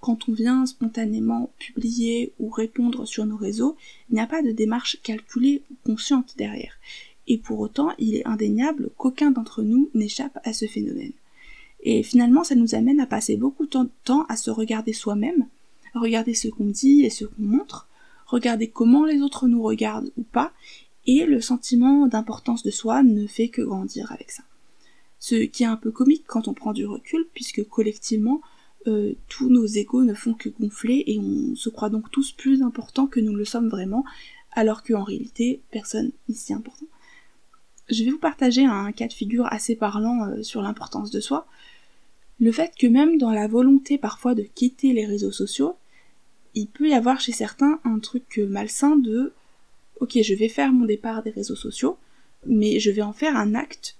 quand 0.00 0.28
on 0.28 0.32
vient 0.32 0.66
spontanément 0.66 1.50
publier 1.58 2.32
ou 2.38 2.50
répondre 2.50 3.06
sur 3.06 3.26
nos 3.26 3.36
réseaux, 3.36 3.76
il 4.10 4.14
n'y 4.14 4.20
a 4.20 4.26
pas 4.26 4.42
de 4.42 4.52
démarche 4.52 4.98
calculée 5.02 5.62
ou 5.70 5.74
consciente 5.84 6.34
derrière. 6.36 6.74
Et 7.26 7.38
pour 7.38 7.60
autant, 7.60 7.90
il 7.98 8.14
est 8.14 8.26
indéniable 8.26 8.90
qu'aucun 8.96 9.30
d'entre 9.30 9.62
nous 9.62 9.90
n'échappe 9.94 10.38
à 10.44 10.52
ce 10.52 10.66
phénomène. 10.66 11.12
Et 11.82 12.02
finalement, 12.02 12.44
ça 12.44 12.54
nous 12.54 12.74
amène 12.74 13.00
à 13.00 13.06
passer 13.06 13.36
beaucoup 13.36 13.66
de 13.66 13.88
temps 14.04 14.24
à 14.28 14.36
se 14.36 14.50
regarder 14.50 14.92
soi-même, 14.92 15.46
regarder 15.94 16.34
ce 16.34 16.48
qu'on 16.48 16.66
dit 16.66 17.04
et 17.04 17.10
ce 17.10 17.24
qu'on 17.24 17.42
montre, 17.42 17.88
regarder 18.26 18.68
comment 18.68 19.04
les 19.04 19.20
autres 19.20 19.46
nous 19.48 19.62
regardent 19.62 20.12
ou 20.16 20.22
pas, 20.22 20.52
et 21.06 21.24
le 21.24 21.40
sentiment 21.40 22.06
d'importance 22.06 22.62
de 22.62 22.70
soi 22.70 23.02
ne 23.02 23.26
fait 23.26 23.48
que 23.48 23.62
grandir 23.62 24.12
avec 24.12 24.30
ça. 24.30 24.42
Ce 25.18 25.34
qui 25.34 25.62
est 25.62 25.66
un 25.66 25.76
peu 25.76 25.90
comique 25.90 26.24
quand 26.26 26.48
on 26.48 26.54
prend 26.54 26.72
du 26.72 26.86
recul, 26.86 27.26
puisque 27.32 27.64
collectivement, 27.64 28.40
euh, 28.88 29.14
tous 29.28 29.48
nos 29.48 29.66
égaux 29.66 30.04
ne 30.04 30.14
font 30.14 30.34
que 30.34 30.48
gonfler 30.48 31.04
et 31.06 31.18
on 31.18 31.54
se 31.54 31.68
croit 31.68 31.90
donc 31.90 32.10
tous 32.10 32.32
plus 32.32 32.62
importants 32.62 33.06
que 33.06 33.20
nous 33.20 33.34
le 33.34 33.44
sommes 33.44 33.68
vraiment, 33.68 34.04
alors 34.52 34.82
qu'en 34.82 35.04
réalité, 35.04 35.60
personne 35.70 36.10
ici 36.28 36.52
important. 36.52 36.86
Je 37.90 38.04
vais 38.04 38.10
vous 38.10 38.18
partager 38.18 38.64
un 38.64 38.92
cas 38.92 39.06
de 39.06 39.12
figure 39.12 39.46
assez 39.50 39.76
parlant 39.76 40.24
euh, 40.24 40.42
sur 40.42 40.62
l'importance 40.62 41.10
de 41.10 41.20
soi. 41.20 41.46
Le 42.40 42.52
fait 42.52 42.72
que 42.78 42.86
même 42.86 43.18
dans 43.18 43.32
la 43.32 43.48
volonté 43.48 43.98
parfois 43.98 44.34
de 44.34 44.42
quitter 44.42 44.92
les 44.92 45.06
réseaux 45.06 45.32
sociaux, 45.32 45.76
il 46.54 46.66
peut 46.66 46.88
y 46.88 46.94
avoir 46.94 47.20
chez 47.20 47.32
certains 47.32 47.80
un 47.84 47.98
truc 47.98 48.40
malsain 48.48 48.96
de 48.96 49.32
ok 50.00 50.18
je 50.22 50.34
vais 50.34 50.48
faire 50.48 50.72
mon 50.72 50.86
départ 50.86 51.22
des 51.22 51.30
réseaux 51.30 51.56
sociaux, 51.56 51.98
mais 52.46 52.80
je 52.80 52.90
vais 52.90 53.02
en 53.02 53.12
faire 53.12 53.36
un 53.36 53.54
acte 53.54 53.96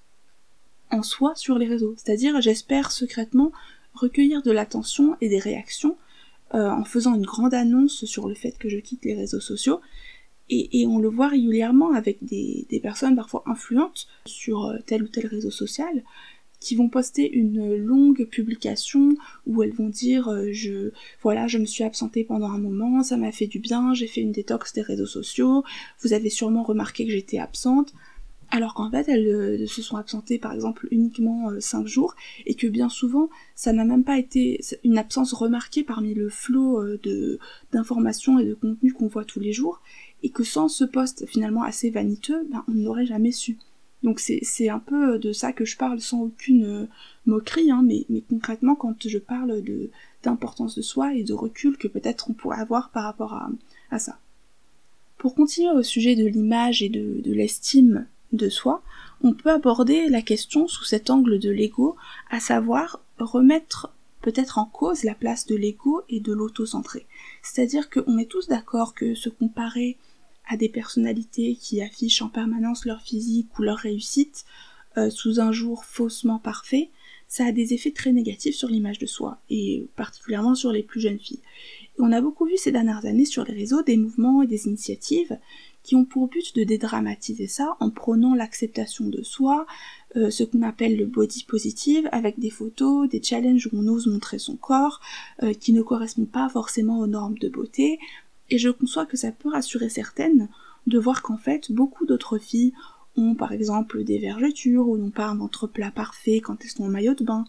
en 0.91 1.03
soi 1.03 1.35
sur 1.35 1.59
les 1.59 1.67
réseaux. 1.67 1.95
C'est-à-dire 1.97 2.41
j'espère 2.41 2.93
secrètement 2.93 3.53
recueillir 3.95 4.43
de 4.43 4.51
l'attention 4.51 5.17
et 5.21 5.29
des 5.29 5.39
réactions 5.39 5.97
euh, 6.55 6.71
en 6.71 6.85
faisant 6.85 7.15
une 7.15 7.27
grande 7.27 7.53
annonce 7.53 8.05
sur 8.07 8.29
le 8.29 8.35
fait 8.35 8.57
que 8.59 8.69
je 8.69 8.79
quitte 8.79 9.05
les 9.05 9.15
réseaux 9.15 9.41
sociaux. 9.41 9.81
Et, 10.51 10.87
on 10.87 10.99
le 10.99 11.09
voit 11.09 11.29
régulièrement 11.29 11.93
avec 11.93 12.25
des, 12.25 12.81
personnes 12.83 13.17
parfois 13.17 13.43
influentes 13.45 14.09
sur 14.25 14.65
euh, 14.65 14.79
tel 14.87 15.03
ou 15.03 15.09
tel 15.09 15.27
réseau 15.27 15.51
social 15.51 16.03
qui 16.59 16.75
vont 16.75 16.89
poster 16.89 17.31
une 17.31 17.77
longue 17.77 18.25
publication 18.25 19.15
où 19.47 19.63
elles 19.63 19.75
vont 19.75 19.91
dire 19.91 20.29
euh, 20.29 20.49
je 20.51 20.91
voilà 21.23 21.47
je 21.47 21.59
me 21.59 21.67
suis 21.67 21.85
absentée 21.85 22.25
pendant 22.25 22.51
un 22.51 22.59
moment 22.59 23.03
ça 23.03 23.17
m'a 23.17 23.31
fait 23.31 23.47
du 23.47 23.61
bien 23.61 23.95
j'ai 23.95 24.09
fait 24.09 24.23
une 24.23 24.33
détox 24.33 24.73
des 24.73 24.83
réseaux 24.83 25.07
sociaux 25.07 25.63
vous 26.01 26.15
avez 26.15 26.31
sûrement 26.31 26.65
remarqué 26.65 27.07
que 27.07 27.13
j'étais 27.13 27.39
absente 27.39 27.93
alors 28.51 28.75
qu'en 28.75 28.91
fait 28.91 29.09
elles 29.09 29.29
euh, 29.29 29.67
se 29.67 29.83
sont 29.83 29.97
absentées 29.97 30.39
par 30.39 30.53
exemple 30.53 30.89
uniquement 30.91 31.51
5 31.61 31.87
jours 31.87 32.15
et 32.47 32.55
que 32.55 32.67
bien 32.67 32.89
souvent 32.89 33.29
ça 33.55 33.73
n'a 33.73 33.85
même 33.85 34.05
pas 34.05 34.19
été 34.19 34.61
une 34.85 34.99
absence 34.99 35.33
remarquée 35.33 35.85
parmi 35.85 36.15
le 36.15 36.29
flot 36.29 36.83
de 37.03 37.39
d'informations 37.73 38.39
et 38.39 38.47
de 38.47 38.55
contenus 38.55 38.95
qu'on 38.95 39.09
voit 39.09 39.25
tous 39.25 39.41
les 39.41 39.53
jours 39.53 39.83
et 40.23 40.31
que 40.31 40.45
sans 40.45 40.69
ce 40.69 40.85
poste 40.85 41.27
finalement 41.27 41.63
assez 41.63 41.91
vaniteux, 41.91 42.47
ben, 42.51 42.65
on 42.69 42.73
n'aurait 42.73 43.07
jamais 43.07 43.33
su. 43.33 43.59
Donc 44.03 44.21
c'est 44.21 44.69
un 44.69 44.79
peu 44.79 45.19
de 45.19 45.33
ça 45.33 45.53
que 45.53 45.65
je 45.65 45.77
parle 45.77 46.01
sans 46.01 46.23
aucune 46.23 46.65
euh, 46.65 46.87
moquerie, 47.27 47.71
hein, 47.71 47.83
mais, 47.85 48.07
mais, 48.09 48.21
concrètement 48.21 48.77
quand 48.77 49.09
je 49.09 49.19
parle 49.19 49.63
de 49.63 49.91
d'importance 50.23 50.77
de 50.77 50.83
soi 50.83 51.15
et 51.15 51.25
de 51.25 51.33
recul 51.33 51.77
que 51.77 51.89
peut-être 51.89 52.31
on 52.31 52.33
pourrait 52.33 52.61
avoir 52.61 52.91
par 52.91 53.05
rapport 53.05 53.35
à, 53.35 53.99
ça. 53.99 54.19
Pour 55.17 55.35
continuer 55.35 55.71
au 55.71 55.83
sujet 55.83 56.15
de 56.15 56.27
l'image 56.27 56.83
et 56.83 56.89
de 56.89 57.33
l'estime 57.33 58.07
de 58.33 58.49
soi, 58.49 58.83
on 59.23 59.33
peut 59.33 59.51
aborder 59.51 60.09
la 60.09 60.23
question 60.23 60.69
sous 60.69 60.85
cet 60.85 61.11
angle 61.11 61.39
de 61.39 61.51
l'ego, 61.51 61.97
à 62.31 62.41
savoir 62.41 63.01
remettre 63.19 63.93
peut-être 64.21 64.59
en 64.59 64.67
cause 64.67 65.05
la 65.05 65.15
place 65.15 65.47
de 65.47 65.57
l'ego 65.57 66.03
et 66.09 66.21
de 66.21 66.33
l'auto-centré. 66.33 67.07
C'est-à-dire 67.43 67.89
qu'on 67.91 68.19
est 68.19 68.31
tous 68.31 68.49
d'accord 68.49 68.95
que 68.95 69.15
se 69.15 69.29
comparer 69.29 69.97
à 70.49 70.57
des 70.57 70.69
personnalités 70.69 71.57
qui 71.61 71.83
affichent 71.83 72.23
en 72.23 72.29
permanence 72.29 72.85
leur 72.85 73.01
physique 73.01 73.59
ou 73.59 73.63
leur 73.63 73.79
réussite 73.79 74.45
euh, 74.97 75.11
sous 75.11 75.41
un 75.41 75.53
jour 75.53 75.85
faussement 75.85 76.39
parfait, 76.39 76.91
ça 77.29 77.45
a 77.45 77.53
des 77.53 77.75
effets 77.75 77.91
très 77.91 78.13
négatifs 78.13 78.57
sur 78.57 78.69
l'image 78.69 78.99
de 78.99 79.07
soi, 79.07 79.39
et 79.51 79.87
particulièrement 79.97 80.55
sur 80.55 80.73
les 80.73 80.83
plus 80.83 81.01
jeunes 81.01 81.19
filles. 81.19 81.43
On 81.99 82.11
a 82.11 82.23
beaucoup 82.23 82.47
vu 82.47 82.57
ces 82.57 82.73
dernières 82.73 83.05
années 83.05 83.27
sur 83.27 83.45
les 83.45 83.53
réseaux 83.53 83.83
des 83.83 83.99
mouvements 83.99 84.43
et 84.43 84.47
des 84.47 84.67
initiatives 84.67 85.39
qui 85.89 85.97
ont 85.97 86.05
pour 86.05 86.29
but 86.29 86.55
de 86.55 86.65
dédramatiser 86.65 87.47
ça 87.47 87.79
en 87.81 87.89
prônant 87.89 88.35
l'acceptation 88.35 89.09
de 89.09 89.23
soi, 89.23 89.67
euh, 90.17 90.29
ce 90.29 90.45
qu'on 90.45 90.61
appelle 90.61 90.99
le 90.99 91.07
body 91.07 91.45
positive, 91.45 92.07
avec 92.13 92.39
des 92.39 92.51
photos, 92.51 93.09
des 93.09 93.23
challenges 93.23 93.71
où 93.73 93.79
on 93.79 93.89
ose 93.89 94.07
montrer 94.07 94.39
son 94.39 94.57
corps, 94.57 95.01
euh, 95.43 95.55
qui 95.55 95.73
ne 95.73 95.81
correspondent 95.81 96.29
pas 96.29 96.51
forcément 96.51 96.99
aux 96.99 97.07
normes 97.07 97.39
de 97.39 97.49
beauté, 97.49 97.99
et 98.51 98.59
je 98.59 98.69
conçois 98.69 99.07
que 99.07 99.17
ça 99.17 99.33
peut 99.33 99.49
rassurer 99.49 99.89
certaines 99.89 100.51
de 100.87 100.99
voir 100.99 101.23
qu'en 101.23 101.39
fait 101.39 101.73
beaucoup 101.73 102.05
d'autres 102.05 102.37
filles 102.37 102.75
ont 103.17 103.35
par 103.35 103.53
exemple 103.53 104.05
des 104.05 104.19
vergetures 104.19 104.87
ou 104.91 104.99
n'ont 104.99 105.09
pas 105.09 105.29
un 105.29 105.37
ventre 105.37 105.67
plat 105.67 105.91
parfait 105.91 106.41
quand 106.41 106.63
elles 106.63 106.71
sont 106.71 106.85
en 106.85 106.89
maillot 106.89 107.15
de 107.15 107.25
bain. 107.25 107.47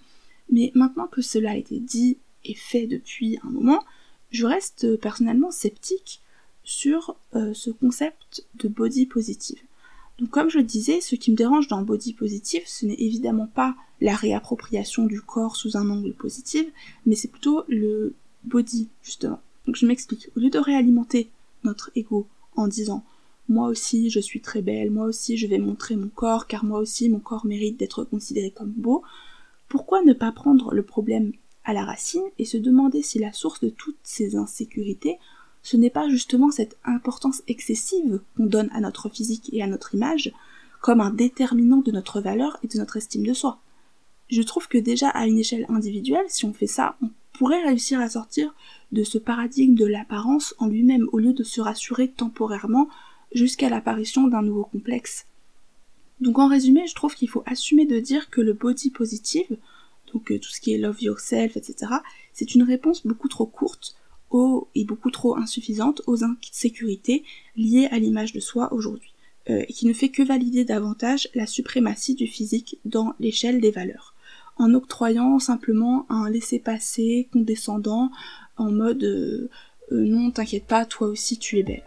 Mais 0.49 0.71
maintenant 0.75 1.07
que 1.07 1.21
cela 1.21 1.51
a 1.51 1.57
été 1.57 1.81
dit 1.81 2.17
et 2.45 2.55
fait 2.55 2.87
depuis 2.87 3.37
un 3.43 3.49
moment, 3.49 3.83
je 4.31 4.45
reste 4.45 4.95
personnellement 4.95 5.51
sceptique 5.51 6.21
sur 6.69 7.15
euh, 7.35 7.51
ce 7.55 7.71
concept 7.71 8.45
de 8.59 8.67
body 8.67 9.07
positive. 9.07 9.59
Donc 10.19 10.29
comme 10.29 10.51
je 10.51 10.59
le 10.59 10.63
disais, 10.63 11.01
ce 11.01 11.15
qui 11.15 11.31
me 11.31 11.35
dérange 11.35 11.67
dans 11.67 11.81
body 11.81 12.13
positive, 12.13 12.61
ce 12.67 12.85
n'est 12.85 13.01
évidemment 13.01 13.47
pas 13.47 13.75
la 14.01 14.15
réappropriation 14.15 15.07
du 15.07 15.19
corps 15.19 15.55
sous 15.55 15.77
un 15.77 15.89
angle 15.89 16.13
positif, 16.13 16.67
mais 17.07 17.15
c'est 17.15 17.27
plutôt 17.27 17.63
le 17.67 18.13
body 18.43 18.87
justement. 19.01 19.39
Donc 19.65 19.77
je 19.77 19.87
m'explique. 19.87 20.29
Au 20.37 20.39
lieu 20.39 20.51
de 20.51 20.59
réalimenter 20.59 21.31
notre 21.63 21.89
ego 21.95 22.27
en 22.55 22.67
disant 22.67 23.03
moi 23.47 23.67
aussi 23.67 24.11
je 24.11 24.19
suis 24.19 24.39
très 24.39 24.61
belle, 24.61 24.91
moi 24.91 25.07
aussi 25.07 25.37
je 25.37 25.47
vais 25.47 25.57
montrer 25.57 25.95
mon 25.95 26.09
corps 26.09 26.45
car 26.45 26.63
moi 26.63 26.79
aussi 26.79 27.09
mon 27.09 27.19
corps 27.19 27.47
mérite 27.47 27.77
d'être 27.77 28.03
considéré 28.03 28.51
comme 28.51 28.73
beau, 28.77 29.01
pourquoi 29.69 30.03
ne 30.03 30.13
pas 30.13 30.31
prendre 30.31 30.75
le 30.75 30.83
problème 30.83 31.31
à 31.63 31.73
la 31.73 31.83
racine 31.83 32.29
et 32.37 32.45
se 32.45 32.57
demander 32.57 33.01
si 33.01 33.17
la 33.17 33.33
source 33.33 33.59
de 33.59 33.69
toutes 33.69 33.97
ces 34.03 34.35
insécurités 34.35 35.17
ce 35.63 35.77
n'est 35.77 35.89
pas 35.89 36.09
justement 36.09 36.51
cette 36.51 36.77
importance 36.83 37.41
excessive 37.47 38.21
qu'on 38.35 38.45
donne 38.45 38.69
à 38.73 38.79
notre 38.79 39.09
physique 39.09 39.49
et 39.53 39.61
à 39.61 39.67
notre 39.67 39.95
image 39.95 40.33
comme 40.81 41.01
un 41.01 41.11
déterminant 41.11 41.77
de 41.81 41.91
notre 41.91 42.21
valeur 42.21 42.57
et 42.63 42.67
de 42.67 42.77
notre 42.77 42.97
estime 42.97 43.25
de 43.25 43.33
soi. 43.33 43.59
Je 44.29 44.41
trouve 44.41 44.67
que 44.67 44.77
déjà 44.77 45.09
à 45.09 45.25
une 45.25 45.39
échelle 45.39 45.65
individuelle, 45.69 46.25
si 46.29 46.45
on 46.45 46.53
fait 46.53 46.67
ça, 46.67 46.95
on 47.01 47.09
pourrait 47.33 47.63
réussir 47.63 47.99
à 47.99 48.09
sortir 48.09 48.53
de 48.91 49.03
ce 49.03 49.17
paradigme 49.17 49.75
de 49.75 49.85
l'apparence 49.85 50.55
en 50.59 50.67
lui-même 50.67 51.07
au 51.11 51.19
lieu 51.19 51.33
de 51.33 51.43
se 51.43 51.61
rassurer 51.61 52.09
temporairement 52.09 52.89
jusqu'à 53.33 53.69
l'apparition 53.69 54.27
d'un 54.27 54.41
nouveau 54.41 54.63
complexe. 54.63 55.25
Donc 56.21 56.37
en 56.37 56.47
résumé, 56.47 56.85
je 56.87 56.95
trouve 56.95 57.15
qu'il 57.15 57.29
faut 57.29 57.43
assumer 57.45 57.85
de 57.85 57.99
dire 57.99 58.29
que 58.29 58.41
le 58.41 58.53
body 58.53 58.89
positive, 58.89 59.57
donc 60.13 60.31
euh, 60.31 60.39
tout 60.39 60.49
ce 60.49 60.59
qui 60.59 60.73
est 60.73 60.77
love 60.77 61.01
yourself, 61.01 61.55
etc., 61.55 61.93
c'est 62.33 62.55
une 62.55 62.63
réponse 62.63 63.05
beaucoup 63.05 63.29
trop 63.29 63.45
courte 63.45 63.95
aux, 64.29 64.67
et 64.75 64.85
beaucoup 64.85 65.11
trop 65.11 65.37
insuffisante 65.37 66.01
aux 66.07 66.23
insécurités 66.23 67.23
liées 67.55 67.87
à 67.91 67.99
l'image 67.99 68.33
de 68.33 68.39
soi 68.39 68.71
aujourd'hui, 68.73 69.13
euh, 69.49 69.63
et 69.67 69.73
qui 69.73 69.87
ne 69.87 69.93
fait 69.93 70.09
que 70.09 70.23
valider 70.23 70.65
davantage 70.65 71.29
la 71.35 71.45
suprématie 71.45 72.15
du 72.15 72.27
physique 72.27 72.77
dans 72.85 73.13
l'échelle 73.19 73.61
des 73.61 73.71
valeurs 73.71 74.15
en 74.59 74.73
octroyant 74.73 75.39
simplement 75.39 76.05
un 76.09 76.29
laisser-passer 76.29 77.29
condescendant 77.31 78.11
en 78.57 78.71
mode 78.71 79.03
euh, 79.03 79.49
euh, 79.91 80.03
non 80.03 80.29
t'inquiète 80.29 80.67
pas, 80.67 80.85
toi 80.85 81.07
aussi 81.07 81.39
tu 81.39 81.57
es 81.57 81.63
belle. 81.63 81.85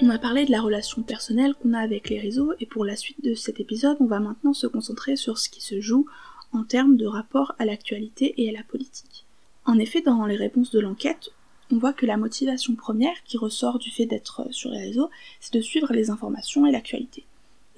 On 0.00 0.08
a 0.08 0.18
parlé 0.18 0.44
de 0.46 0.50
la 0.50 0.60
relation 0.60 1.02
personnelle 1.02 1.54
qu'on 1.54 1.74
a 1.74 1.78
avec 1.78 2.08
les 2.08 2.18
réseaux 2.18 2.52
et 2.58 2.66
pour 2.66 2.84
la 2.84 2.96
suite 2.96 3.22
de 3.22 3.34
cet 3.34 3.60
épisode, 3.60 3.96
on 4.00 4.06
va 4.06 4.20
maintenant 4.20 4.52
se 4.52 4.66
concentrer 4.66 5.16
sur 5.16 5.38
ce 5.38 5.48
qui 5.48 5.60
se 5.60 5.80
joue 5.80 6.06
en 6.52 6.64
termes 6.64 6.96
de 6.96 7.06
rapport 7.06 7.54
à 7.58 7.64
l'actualité 7.64 8.34
et 8.42 8.48
à 8.48 8.52
la 8.52 8.64
politique. 8.64 9.26
En 9.64 9.78
effet, 9.78 10.02
dans 10.02 10.26
les 10.26 10.36
réponses 10.36 10.70
de 10.70 10.80
l'enquête, 10.80 11.30
on 11.70 11.78
voit 11.78 11.92
que 11.92 12.06
la 12.06 12.16
motivation 12.16 12.74
première 12.74 13.22
qui 13.24 13.36
ressort 13.36 13.78
du 13.78 13.90
fait 13.90 14.06
d'être 14.06 14.46
sur 14.50 14.70
les 14.70 14.80
réseaux, 14.80 15.08
c'est 15.40 15.54
de 15.54 15.60
suivre 15.60 15.92
les 15.92 16.10
informations 16.10 16.66
et 16.66 16.72
l'actualité. 16.72 17.24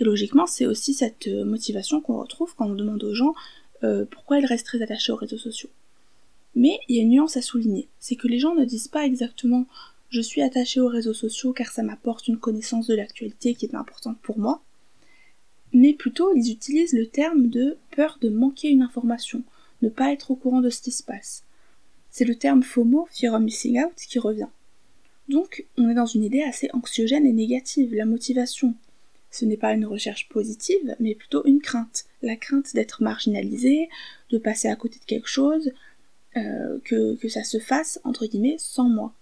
Et 0.01 0.05
logiquement, 0.05 0.47
c'est 0.47 0.67
aussi 0.67 0.95
cette 0.95 1.29
euh, 1.29 1.45
motivation 1.45 2.01
qu'on 2.01 2.19
retrouve 2.19 2.55
quand 2.57 2.67
on 2.67 2.75
demande 2.75 3.05
aux 3.05 3.15
gens 3.15 3.35
euh, 3.85 4.05
pourquoi 4.11 4.39
ils 4.39 4.47
restent 4.47 4.67
très 4.67 4.83
attachés 4.83 5.13
aux 5.13 5.17
réseaux 5.17 5.39
sociaux. 5.39 5.71
Mais 6.57 6.81
il 6.89 6.97
y 6.97 6.99
a 7.01 7.03
une 7.03 7.11
nuance 7.11 7.37
à 7.37 7.43
souligner, 7.43 7.89
c'est 8.01 8.17
que 8.17 8.29
les 8.29 8.39
gens 8.39 8.55
ne 8.55 8.65
disent 8.65 8.89
pas 8.89 9.05
exactement 9.05 9.67
je 10.11 10.21
suis 10.21 10.43
attaché 10.43 10.81
aux 10.81 10.89
réseaux 10.89 11.15
sociaux 11.15 11.53
car 11.53 11.73
ça 11.73 11.83
m'apporte 11.83 12.29
une 12.29 12.39
connaissance 12.39 12.87
de 12.87 12.95
l'actualité 12.95 13.55
qui 13.55 13.67
est 13.67 13.75
importante 13.75 14.19
pour 14.23 14.39
moi, 14.39 14.63
mais 15.73 15.93
plutôt 15.93 16.33
ils 16.37 16.53
utilisent 16.53 16.93
le 16.93 17.09
terme 17.09 17.49
de 17.49 17.77
peur 17.97 18.19
de 18.21 18.29
manquer 18.29 18.69
une 18.69 18.83
information, 18.83 19.43
ne 19.83 19.89
pas 19.89 20.13
être 20.13 20.31
au 20.31 20.37
courant 20.37 20.61
de 20.61 20.71
ce 20.71 20.81
qui 20.81 20.93
se 20.93 21.03
passe. 21.03 21.43
C'est 22.17 22.25
le 22.25 22.37
terme 22.37 22.63
FOMO, 22.63 23.09
Fear 23.11 23.35
of 23.35 23.43
Missing 23.43 23.83
Out, 23.83 23.97
qui 23.97 24.21
revient. 24.21 24.47
Donc 25.29 25.67
on 25.77 25.89
est 25.89 25.95
dans 25.95 26.07
une 26.07 26.23
idée 26.23 26.45
assez 26.45 26.71
anxiogène 26.73 27.27
et 27.27 27.33
négative, 27.33 27.93
la 27.93 28.05
motivation, 28.05 28.77
ce 29.33 29.45
n'est 29.45 29.57
pas 29.57 29.73
une 29.73 29.85
recherche 29.85 30.29
positive, 30.29 30.95
mais 31.01 31.17
plutôt 31.17 31.45
une 31.45 31.61
crainte. 31.61 32.05
La 32.23 32.37
crainte 32.37 32.73
d'être 32.73 33.03
marginalisé, 33.03 33.89
de 34.31 34.39
passer 34.39 34.69
à 34.69 34.77
côté 34.77 35.01
de 35.01 35.05
quelque 35.07 35.27
chose, 35.27 35.73
euh, 36.37 36.79
que, 36.85 37.29
ça 37.29 37.43
se 37.43 37.59
fasse, 37.59 38.01
entre 38.05 38.27
guillemets, 38.27 38.59
sans 38.59 38.89
moi. 38.89 39.13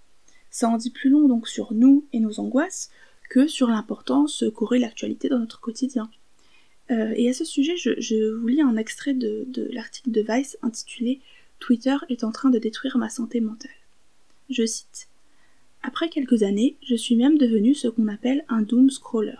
Ça 0.51 0.69
en 0.69 0.77
dit 0.77 0.91
plus 0.91 1.09
long 1.09 1.29
donc 1.29 1.49
sur 1.49 1.73
nous 1.73 2.05
et 2.13 2.21
nos 2.21 2.41
angoisses 2.41 2.91
que 3.31 3.47
sur 3.47 3.69
l'importance 3.69 4.45
qu'aurait 4.55 4.79
l'actualité 4.79 5.31
dans 5.31 5.39
notre 5.39 5.61
quotidien. 5.61 6.11
Euh, 6.91 7.15
et 7.17 7.31
à 7.31 7.33
ce 7.33 7.47
sujet, 7.47 7.79
je, 7.79 8.35
vous 8.35 8.49
lis 8.49 8.61
un 8.61 8.77
extrait 8.77 9.15
de, 9.15 9.49
l'article 9.73 10.11
de 10.11 10.27
Vice 10.29 10.59
intitulé 10.61 11.23
Twitter 11.63 11.97
est 12.09 12.25
en 12.25 12.33
train 12.33 12.51
de 12.51 12.59
détruire 12.59 12.99
ma 12.99 13.09
santé 13.09 13.41
mentale. 13.41 13.71
Je 14.51 14.67
cite 14.67 15.09
Après 15.85 16.09
quelques 16.09 16.43
années, 16.43 16.77
je 16.83 16.97
suis 16.97 17.15
même 17.15 17.39
devenu 17.39 17.73
ce 17.75 17.87
qu'on 17.87 18.09
appelle 18.09 18.45
un 18.49 18.63
doom 18.63 18.91
scroller 18.91 19.37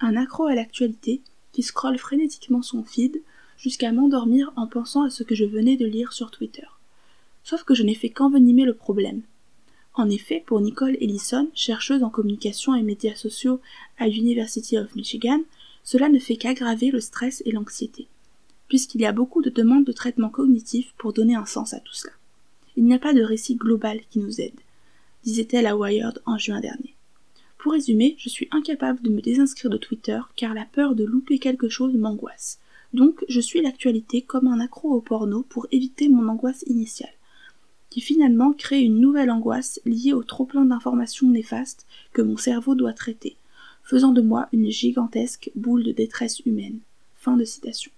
un 0.00 0.14
accro 0.16 0.46
à 0.46 0.54
l'actualité 0.54 1.20
qui 1.52 1.64
scrolle 1.64 1.98
frénétiquement 1.98 2.62
son 2.62 2.84
feed 2.84 3.20
jusqu'à 3.56 3.90
m'endormir 3.90 4.52
en 4.54 4.68
pensant 4.68 5.02
à 5.02 5.10
ce 5.10 5.24
que 5.24 5.34
je 5.34 5.44
venais 5.44 5.76
de 5.76 5.86
lire 5.86 6.12
sur 6.12 6.30
Twitter. 6.30 6.66
Sauf 7.42 7.64
que 7.64 7.74
je 7.74 7.82
n'ai 7.82 7.96
fait 7.96 8.10
qu'envenimer 8.10 8.64
le 8.64 8.74
problème. 8.74 9.22
En 9.94 10.08
effet, 10.08 10.44
pour 10.46 10.60
Nicole 10.60 10.96
Ellison, 11.00 11.50
chercheuse 11.54 12.04
en 12.04 12.10
communication 12.10 12.76
et 12.76 12.82
médias 12.82 13.16
sociaux 13.16 13.60
à 13.98 14.06
University 14.06 14.78
of 14.78 14.94
Michigan, 14.94 15.40
cela 15.82 16.08
ne 16.08 16.20
fait 16.20 16.36
qu'aggraver 16.36 16.92
le 16.92 17.00
stress 17.00 17.42
et 17.46 17.50
l'anxiété, 17.50 18.06
puisqu'il 18.68 19.00
y 19.00 19.06
a 19.06 19.12
beaucoup 19.12 19.42
de 19.42 19.50
demandes 19.50 19.84
de 19.84 19.92
traitement 19.92 20.28
cognitif 20.28 20.92
pour 20.98 21.12
donner 21.12 21.34
un 21.34 21.46
sens 21.46 21.74
à 21.74 21.80
tout 21.80 21.94
cela. 21.94 22.12
Il 22.76 22.84
n'y 22.84 22.94
a 22.94 22.98
pas 22.98 23.14
de 23.14 23.22
récit 23.22 23.56
global 23.56 24.00
qui 24.10 24.20
nous 24.20 24.40
aide, 24.40 24.60
disait-elle 25.24 25.66
à 25.66 25.76
Wired 25.76 26.22
en 26.26 26.38
juin 26.38 26.60
dernier. 26.60 26.94
Pour 27.58 27.72
résumer, 27.72 28.14
je 28.18 28.28
suis 28.28 28.48
incapable 28.52 29.02
de 29.02 29.10
me 29.10 29.20
désinscrire 29.20 29.70
de 29.70 29.76
Twitter 29.76 30.20
car 30.36 30.54
la 30.54 30.64
peur 30.64 30.94
de 30.94 31.04
louper 31.04 31.38
quelque 31.38 31.68
chose 31.68 31.94
m'angoisse. 31.94 32.60
Donc 32.94 33.24
je 33.28 33.40
suis 33.40 33.60
l'actualité 33.60 34.22
comme 34.22 34.46
un 34.46 34.60
accro 34.60 34.92
au 34.92 35.00
porno 35.00 35.42
pour 35.42 35.66
éviter 35.72 36.08
mon 36.08 36.28
angoisse 36.28 36.64
initiale. 36.66 37.12
qui 37.90 38.00
finalement 38.02 38.52
crée 38.52 38.82
une 38.82 39.00
nouvelle 39.00 39.30
angoisse 39.30 39.80
liée 39.86 40.12
au 40.12 40.22
trop-plein 40.22 40.66
d'informations 40.66 41.28
néfastes 41.28 41.86
que 42.12 42.20
mon 42.20 42.36
cerveau 42.36 42.74
doit 42.74 42.92
traiter, 42.92 43.36
faisant 43.82 44.12
de 44.12 44.20
moi 44.20 44.48
une 44.52 44.70
gigantesque 44.70 45.50
boule 45.54 45.84
de 45.84 45.92
détresse 45.92 46.40
humaine. 46.40 46.80
Fin 47.16 47.36
de 47.38 47.44
citation. 47.44 47.90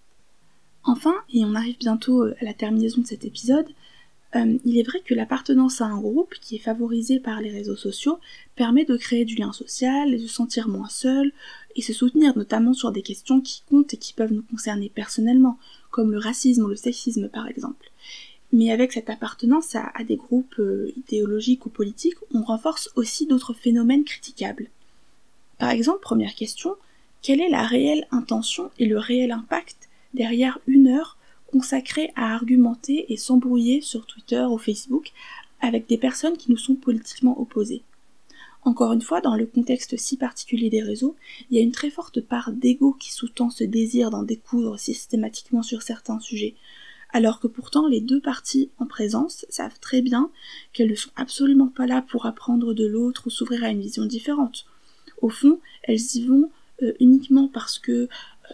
Enfin, 0.90 1.14
et 1.32 1.44
on 1.44 1.54
arrive 1.54 1.78
bientôt 1.78 2.25
euh, 2.25 2.35
à 2.40 2.44
la 2.44 2.52
terminaison 2.52 3.00
de 3.00 3.06
cet 3.06 3.25
épisode, 3.25 3.68
euh, 4.35 4.59
il 4.64 4.76
est 4.76 4.82
vrai 4.82 4.99
que 5.04 5.14
l'appartenance 5.14 5.80
à 5.80 5.85
un 5.85 6.00
groupe 6.00 6.35
qui 6.40 6.56
est 6.56 6.59
favorisé 6.59 7.20
par 7.20 7.40
les 7.40 7.52
réseaux 7.52 7.76
sociaux 7.76 8.18
permet 8.56 8.85
de 8.85 8.97
créer 8.97 9.25
du 9.25 9.37
lien 9.37 9.52
social, 9.52 10.11
de 10.11 10.18
se 10.18 10.26
sentir 10.26 10.66
moins 10.66 10.88
seul 10.88 11.30
et 11.76 11.82
se 11.82 11.92
soutenir 11.92 12.37
notamment 12.37 12.73
sur 12.73 12.90
des 12.90 13.02
questions 13.02 13.40
qui 13.40 13.62
comptent 13.70 13.94
et 13.94 13.99
qui 13.99 14.12
peuvent 14.14 14.32
nous 14.32 14.42
concerner 14.42 14.90
personnellement, 14.92 15.61
comme 15.92 16.11
le 16.11 16.18
racisme 16.18 16.64
ou 16.64 16.68
le 16.68 16.75
sexisme 16.75 17.28
par 17.28 17.47
exemple. 17.47 17.92
Mais 18.52 18.73
avec 18.73 18.90
cette 18.92 19.11
appartenance 19.11 19.76
à, 19.76 19.92
des 20.02 20.16
groupes 20.16 20.59
euh, 20.59 20.92
idéologiques 20.97 21.66
ou 21.66 21.70
politiques, 21.70 22.18
on 22.35 22.42
renforce 22.42 22.90
aussi 22.97 23.28
d'autres 23.28 23.54
phénomènes 23.54 24.02
critiquables. 24.02 24.70
Par 25.56 25.70
exemple, 25.70 26.00
première 26.00 26.35
question, 26.35 26.75
quelle 27.23 27.40
est 27.40 27.49
la 27.49 27.62
réelle 27.62 28.09
intention 28.11 28.73
et 28.80 28.87
le 28.87 28.99
réel 28.99 29.30
impact 29.30 29.89
derrière 30.14 30.59
une 30.67 30.88
heure 30.88 31.19
consacrée 31.47 32.12
à 32.17 32.35
argumenter 32.35 33.12
et 33.12 33.17
s'embrouiller 33.17 33.81
sur 33.81 34.07
Twitter 34.07 34.45
ou 34.49 34.59
Facebook 34.59 35.12
avec 35.61 35.88
des 35.88 35.99
personnes 35.99 36.37
qui 36.37 36.50
nous 36.50 36.57
sont 36.57 36.76
politiquement 36.76 37.40
opposées 37.40 37.83
encore 38.62 38.93
une 38.93 39.00
fois, 39.00 39.21
dans 39.21 39.37
le 39.37 39.47
contexte 39.47 39.97
si 39.97 40.17
particulier 40.17 40.69
des 40.69 40.83
réseaux, 40.83 41.17
il 41.50 41.57
y 41.57 41.61
a 41.61 41.62
une 41.62 41.73
très 41.73 41.90
forte 41.90 42.21
part 42.21 42.52
d'ego 42.52 42.93
qui 42.93 43.12
sous-tend 43.12 43.50
ce 43.50 43.64
désir 43.64 44.11
d'en 44.11 44.23
découvrir 44.23 44.79
systématiquement 44.79 45.62
sur 45.62 45.83
certains 45.83 46.21
sujets, 46.21 46.55
alors 47.11 47.40
que 47.40 47.47
pourtant 47.47 47.87
les 47.87 48.00
deux 48.00 48.21
parties 48.21 48.71
en 48.79 48.87
présence 48.87 49.47
savent 49.49 49.79
très 49.81 50.02
bien 50.02 50.31
qu'elles 50.73 50.90
ne 50.90 50.95
sont 50.95 51.11
absolument 51.17 51.69
pas 51.69 51.87
là 51.87 52.02
pour 52.02 52.26
apprendre 52.26 52.75
de 52.75 52.87
l'autre 52.87 53.26
ou 53.26 53.31
s'ouvrir 53.31 53.64
à 53.64 53.71
une 53.71 53.81
vision 53.81 54.05
différente. 54.05 54.67
Au 55.23 55.31
fond, 55.31 55.59
elles 55.83 56.17
y 56.17 56.26
vont 56.26 56.50
euh, 56.83 56.93
uniquement 57.00 57.49
parce 57.49 57.79
que 57.79 58.09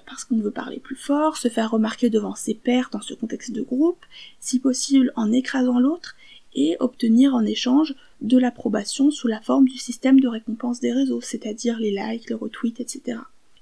parce 0.06 0.24
qu'on 0.24 0.38
veut 0.38 0.50
parler 0.50 0.78
plus 0.78 0.96
fort, 0.96 1.36
se 1.36 1.48
faire 1.48 1.70
remarquer 1.70 2.10
devant 2.10 2.34
ses 2.34 2.54
pairs 2.54 2.90
dans 2.92 3.00
ce 3.00 3.14
contexte 3.14 3.52
de 3.52 3.62
groupe, 3.62 4.04
si 4.40 4.58
possible 4.58 5.12
en 5.16 5.32
écrasant 5.32 5.78
l'autre, 5.78 6.16
et 6.54 6.76
obtenir 6.80 7.34
en 7.34 7.44
échange 7.44 7.94
de 8.22 8.38
l'approbation 8.38 9.10
sous 9.10 9.28
la 9.28 9.40
forme 9.40 9.68
du 9.68 9.76
système 9.76 10.20
de 10.20 10.28
récompense 10.28 10.80
des 10.80 10.92
réseaux, 10.92 11.20
c'est-à-dire 11.20 11.78
les 11.78 11.90
likes, 11.90 12.28
les 12.28 12.34
retweets, 12.34 12.80
etc. 12.80 13.18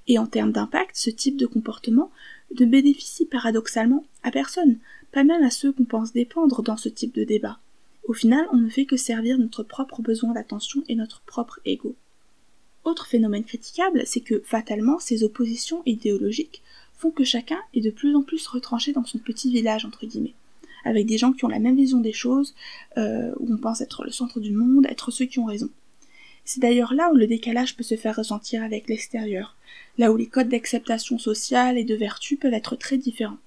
Et 0.07 0.19
en 0.19 0.27
termes 0.27 0.53
d'impact, 0.53 0.97
ce 0.97 1.11
type 1.11 1.37
de 1.37 1.47
comportement 1.47 2.11
ne 2.59 2.67
bénéficie 2.67 3.27
paradoxalement 3.27 4.05
à 4.23 4.31
personne, 4.31 4.79
pas 5.13 5.25
même 5.25 5.43
à 5.43 5.51
ceux 5.51 5.73
qu'on 5.73 5.85
pense 5.85 6.13
dépendre 6.13 6.63
dans 6.63 6.77
ce 6.77 6.89
type 6.89 7.15
de 7.15 7.25
débat. 7.25 7.59
Au 8.07 8.13
final, 8.13 8.47
on 8.53 8.59
ne 8.59 8.69
fait 8.69 8.85
que 8.85 8.97
servir 8.97 9.39
notre 9.39 9.63
propre 9.63 10.03
besoin 10.03 10.33
d'attention 10.33 10.85
et 10.89 10.95
notre 10.95 11.21
propre 11.23 11.61
ego. 11.65 11.97
Autre 12.85 13.07
phénomène 13.07 13.45
critiquable, 13.45 14.03
c'est 14.05 14.21
que 14.21 14.43
fatalement, 14.45 14.99
ces 14.99 15.25
oppositions 15.25 15.83
idéologiques 15.87 16.63
font 16.97 17.11
que 17.11 17.25
chacun 17.25 17.59
est 17.73 17.81
de 17.81 17.91
plus 17.91 18.15
en 18.15 18.23
plus 18.23 18.47
retranché 18.47 18.93
dans 18.93 19.05
son 19.05 19.19
petit 19.19 19.51
village, 19.51 19.85
entre 19.85 20.07
guillemets, 20.07 20.35
avec 20.85 21.07
des 21.07 21.19
gens 21.19 21.33
qui 21.33 21.45
ont 21.45 21.49
la 21.49 21.59
même 21.59 21.77
vision 21.77 22.01
des 22.01 22.13
choses, 22.13 22.55
euh, 22.99 23.33
où 23.41 23.53
on 23.53 23.57
pense 23.57 23.81
être 23.81 24.05
le 24.05 24.11
centre 24.11 24.39
du 24.39 24.53
monde, 24.53 24.87
être 24.87 25.11
ceux 25.11 25.25
qui 25.25 25.39
ont 25.39 25.47
raison. 25.47 25.71
C'est 26.45 26.61
d'ailleurs 26.61 26.93
là 26.93 27.11
où 27.11 27.17
le 27.17 27.27
décalage 27.27 27.75
peut 27.75 27.83
se 27.83 27.97
faire 27.97 28.17
ressentir 28.17 28.63
avec 28.63 28.89
l'extérieur, 28.89 29.57
là 29.97 30.13
où 30.13 30.17
les 30.17 30.27
codes 30.27 30.51
d'acceptation 30.51 31.19
sociale 31.19 31.79
et 31.79 31.85
de 31.85 31.95
vertu 31.95 32.37
peuvent 32.37 32.53
être 32.53 32.77
très 32.77 32.99
différents. 32.99 33.39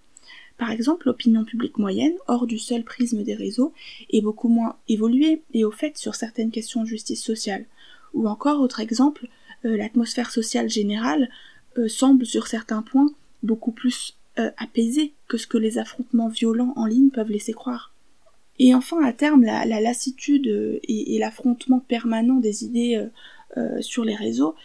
Par 0.58 0.72
exemple, 0.72 1.06
l'opinion 1.06 1.46
publique 1.46 1.78
moyenne, 1.78 2.16
hors 2.28 2.48
du 2.48 2.58
seul 2.58 2.84
prisme 2.84 3.22
des 3.22 3.36
réseaux, 3.36 3.74
est 4.10 4.22
beaucoup 4.22 4.50
moins 4.50 4.78
évoluée 4.90 5.44
et 5.54 5.64
au 5.64 5.72
fait 5.72 5.96
sur 5.98 6.16
certaines 6.16 6.50
questions 6.50 6.82
de 6.82 6.88
justice 6.88 7.24
sociale. 7.24 7.66
Ou 8.14 8.28
encore, 8.28 8.62
autre 8.62 8.80
exemple, 8.80 9.28
euh, 9.66 9.78
l'atmosphère 9.78 10.32
sociale 10.32 10.70
générale 10.70 11.30
euh, 11.78 11.88
semble 11.88 12.26
sur 12.26 12.48
certains 12.48 12.82
points 12.82 13.10
beaucoup 13.44 13.72
plus 13.72 14.18
euh, 14.40 14.52
apaisée 14.58 15.14
que 15.28 15.38
ce 15.38 15.48
que 15.48 15.58
les 15.58 15.78
affrontements 15.78 16.28
violents 16.28 16.74
en 16.76 16.86
ligne 16.86 17.10
peuvent 17.10 17.32
laisser 17.32 17.54
croire. 17.54 17.94
Et 18.60 18.74
enfin, 18.74 19.04
à 19.04 19.14
terme, 19.14 19.44
la, 19.44 19.66
lassitude 19.66 20.48
et, 20.84 21.20
l'affrontement 21.20 21.80
permanent 21.80 22.40
des 22.40 22.66
idées 22.66 23.08
sur 23.82 24.04
les 24.04 24.16
réseaux 24.16 24.56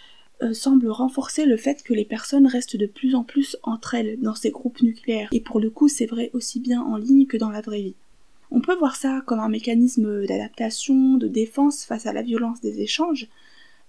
semble 0.52 0.88
renforcer 0.88 1.44
le 1.44 1.59
fait 1.59 1.83
que 1.83 1.92
les 1.92 2.07
personnes 2.07 2.46
restent 2.46 2.78
de 2.78 2.87
plus 2.87 3.14
en 3.14 3.22
plus 3.22 3.59
entre 3.62 3.94
elles 3.94 4.18
dans 4.18 4.35
ces 4.35 4.50
groupes 4.50 4.81
nucléaires. 4.81 5.28
Et 5.31 5.40
pour 5.40 5.61
le 5.61 5.68
coup, 5.68 5.88
c'est 5.88 6.07
vrai 6.07 6.31
aussi 6.33 6.59
bien 6.59 6.81
en 6.81 6.96
ligne 6.96 7.26
que 7.26 7.37
dans 7.37 7.50
la 7.50 7.61
vraie 7.61 7.83
vie. 7.83 7.94
On 8.54 8.60
peut 8.60 8.76
voir 8.76 8.96
ça 8.96 9.22
comme 9.24 9.40
un 9.40 9.48
mécanisme 9.48 10.26
d'adaptation, 10.26 11.16
de 11.16 11.26
défense 11.26 11.86
face 11.86 12.04
à 12.04 12.12
la 12.12 12.20
violence 12.20 12.60
des 12.60 12.82
échanges, 12.82 13.28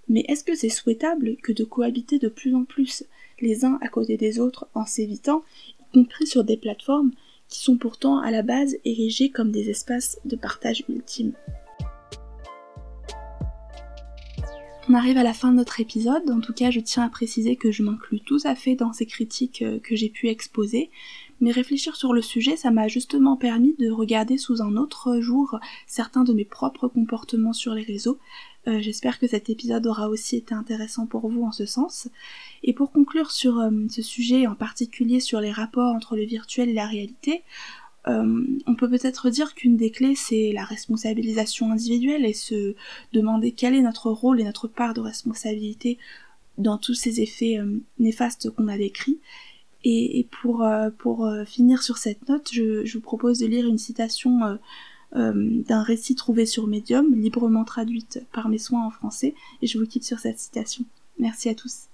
mais 0.07 0.23
est-ce 0.29 0.45
que 0.45 0.55
c'est 0.55 0.69
souhaitable 0.69 1.35
que 1.43 1.51
de 1.51 1.65
cohabiter 1.65 2.17
de 2.17 2.29
plus 2.29 2.55
en 2.55 2.63
plus 2.63 3.03
les 3.41 3.65
uns 3.65 3.77
à 3.81 3.89
côté 3.89 4.15
des 4.15 4.39
autres 4.39 4.69
en 4.73 4.85
s'évitant, 4.85 5.43
y 5.81 5.99
compris 5.99 6.27
sur 6.27 6.45
des 6.45 6.55
plateformes 6.55 7.11
qui 7.49 7.59
sont 7.59 7.75
pourtant 7.75 8.19
à 8.19 8.31
la 8.31 8.41
base 8.41 8.77
érigées 8.85 9.29
comme 9.29 9.51
des 9.51 9.69
espaces 9.69 10.17
de 10.23 10.37
partage 10.37 10.85
ultime? 10.87 11.33
On 14.89 14.95
arrive 14.95 15.17
à 15.17 15.23
la 15.23 15.33
fin 15.33 15.51
de 15.51 15.57
notre 15.57 15.79
épisode, 15.79 16.29
en 16.29 16.41
tout 16.41 16.53
cas 16.53 16.69
je 16.69 16.81
tiens 16.81 17.03
à 17.03 17.09
préciser 17.09 17.57
que 17.57 17.71
je 17.71 17.83
m'inclus 17.83 18.19
tout 18.19 18.39
à 18.43 18.53
fait 18.55 18.75
dans 18.75 18.91
ces 18.91 19.05
critiques 19.05 19.61
euh, 19.61 19.79
que 19.79 19.95
j'ai 19.95 20.09
pu 20.09 20.27
exposer, 20.27 20.89
mais 21.43 21.51
réfléchir 21.51 21.97
sur 21.97 22.13
le 22.13 22.21
sujet, 22.21 22.55
ça 22.55 22.71
m'a 22.71 22.87
justement 22.87 23.35
permis 23.35 23.75
de 23.77 23.91
regarder 23.91 24.37
sous 24.37 24.61
un 24.61 24.77
autre 24.77 25.19
jour 25.19 25.59
certains 25.87 26.23
de 26.23 26.31
mes 26.31 26.45
propres 26.45 26.87
comportements 26.87 27.51
sur 27.51 27.73
les 27.73 27.83
réseaux. 27.83 28.17
Euh, 28.69 28.79
j'espère 28.79 29.19
que 29.19 29.27
cet 29.27 29.49
épisode 29.49 29.85
aura 29.85 30.07
aussi 30.07 30.37
été 30.37 30.55
intéressant 30.55 31.05
pour 31.05 31.27
vous 31.27 31.43
en 31.43 31.51
ce 31.51 31.65
sens. 31.65 32.07
Et 32.63 32.71
pour 32.71 32.93
conclure 32.93 33.29
sur 33.29 33.59
euh, 33.59 33.71
ce 33.89 34.01
sujet, 34.01 34.47
en 34.47 34.55
particulier 34.55 35.19
sur 35.19 35.41
les 35.41 35.51
rapports 35.51 35.93
entre 35.93 36.15
le 36.15 36.23
virtuel 36.23 36.69
et 36.69 36.73
la 36.73 36.87
réalité, 36.87 37.43
euh, 38.07 38.45
on 38.65 38.75
peut 38.75 38.89
peut-être 38.89 39.29
dire 39.29 39.53
qu'une 39.53 39.75
des 39.75 39.91
clés 39.91 40.15
c'est 40.15 40.53
la 40.53 40.63
responsabilisation 40.63 41.71
individuelle 41.73 42.25
et 42.25 42.33
se 42.33 42.73
demander 43.11 43.51
quel 43.51 43.75
est 43.75 43.81
notre 43.81 44.11
rôle 44.11 44.39
et 44.39 44.45
notre 44.45 44.69
part 44.69 44.93
de 44.93 45.01
responsabilité 45.01 45.97
dans 46.57 46.77
tous 46.77 46.93
ces 46.93 47.19
effets 47.19 47.59
néfastes 47.99 48.49
qu'on 48.51 48.67
a 48.69 48.77
décrits. 48.77 49.19
Et, 49.85 50.27
pour, 50.41 50.63
euh, 50.63 50.89
pour 50.97 51.29
finir 51.45 51.83
sur 51.83 51.97
cette 51.97 52.29
note, 52.29 52.49
je, 52.53 52.85
je, 52.85 52.93
vous 52.93 53.01
propose 53.03 53.39
de 53.39 53.47
lire 53.47 53.67
une 53.67 53.77
citation 53.77 54.57
d'un 55.13 55.83
récit 55.83 56.15
trouvé 56.15 56.45
sur 56.45 56.65
Medium, 56.65 57.13
librement 57.13 57.65
traduite 57.65 58.25
par 58.31 58.49
mes 58.49 58.57
soins 58.57 58.85
en 58.85 58.89
français, 58.89 59.35
et 59.61 59.67
je 59.67 59.77
vous 59.77 59.85
quitte 59.85 60.05
sur 60.05 60.19
cette 60.19 60.39
citation. 60.39 60.85
Merci 61.19 61.49
à 61.49 61.55
tous. 61.55 61.87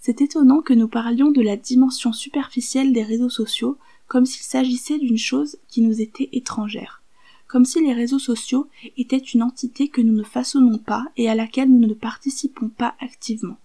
C'est 0.00 0.20
étonnant 0.20 0.62
que 0.62 0.72
nous 0.72 0.88
parlions 0.88 1.30
de 1.30 1.42
la 1.42 1.56
dimension 1.56 2.12
superficielle 2.12 2.92
des 2.92 3.04
réseaux 3.04 3.28
sociaux 3.28 3.76
comme 4.08 4.26
s'il 4.26 4.42
s'agissait 4.42 4.98
d'une 4.98 5.16
chose 5.16 5.56
qui 5.68 5.80
nous 5.80 6.02
était 6.02 6.28
étrangère, 6.32 7.00
comme 7.46 7.64
si 7.64 7.80
les 7.80 7.94
réseaux 7.94 8.18
sociaux 8.18 8.68
étaient 8.98 9.16
une 9.16 9.42
entité 9.42 9.88
que 9.88 10.02
nous 10.02 10.12
ne 10.12 10.22
façonnons 10.22 10.76
pas 10.76 11.06
et 11.16 11.30
à 11.30 11.34
laquelle 11.34 11.70
nous 11.70 11.86
ne 11.86 11.94
participons 11.94 12.68
pas 12.68 12.94
activement, 13.00 13.56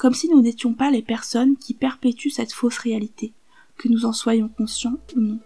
comme 0.00 0.14
si 0.14 0.30
nous 0.30 0.40
n'étions 0.40 0.72
pas 0.72 0.90
les 0.90 1.02
personnes 1.02 1.58
qui 1.58 1.74
perpétuent 1.74 2.30
cette 2.30 2.54
fausse 2.54 2.78
réalité, 2.78 3.34
que 3.76 3.86
nous 3.90 4.06
en 4.06 4.14
soyons 4.14 4.48
conscients 4.48 4.96
ou 5.14 5.20
non. 5.20 5.40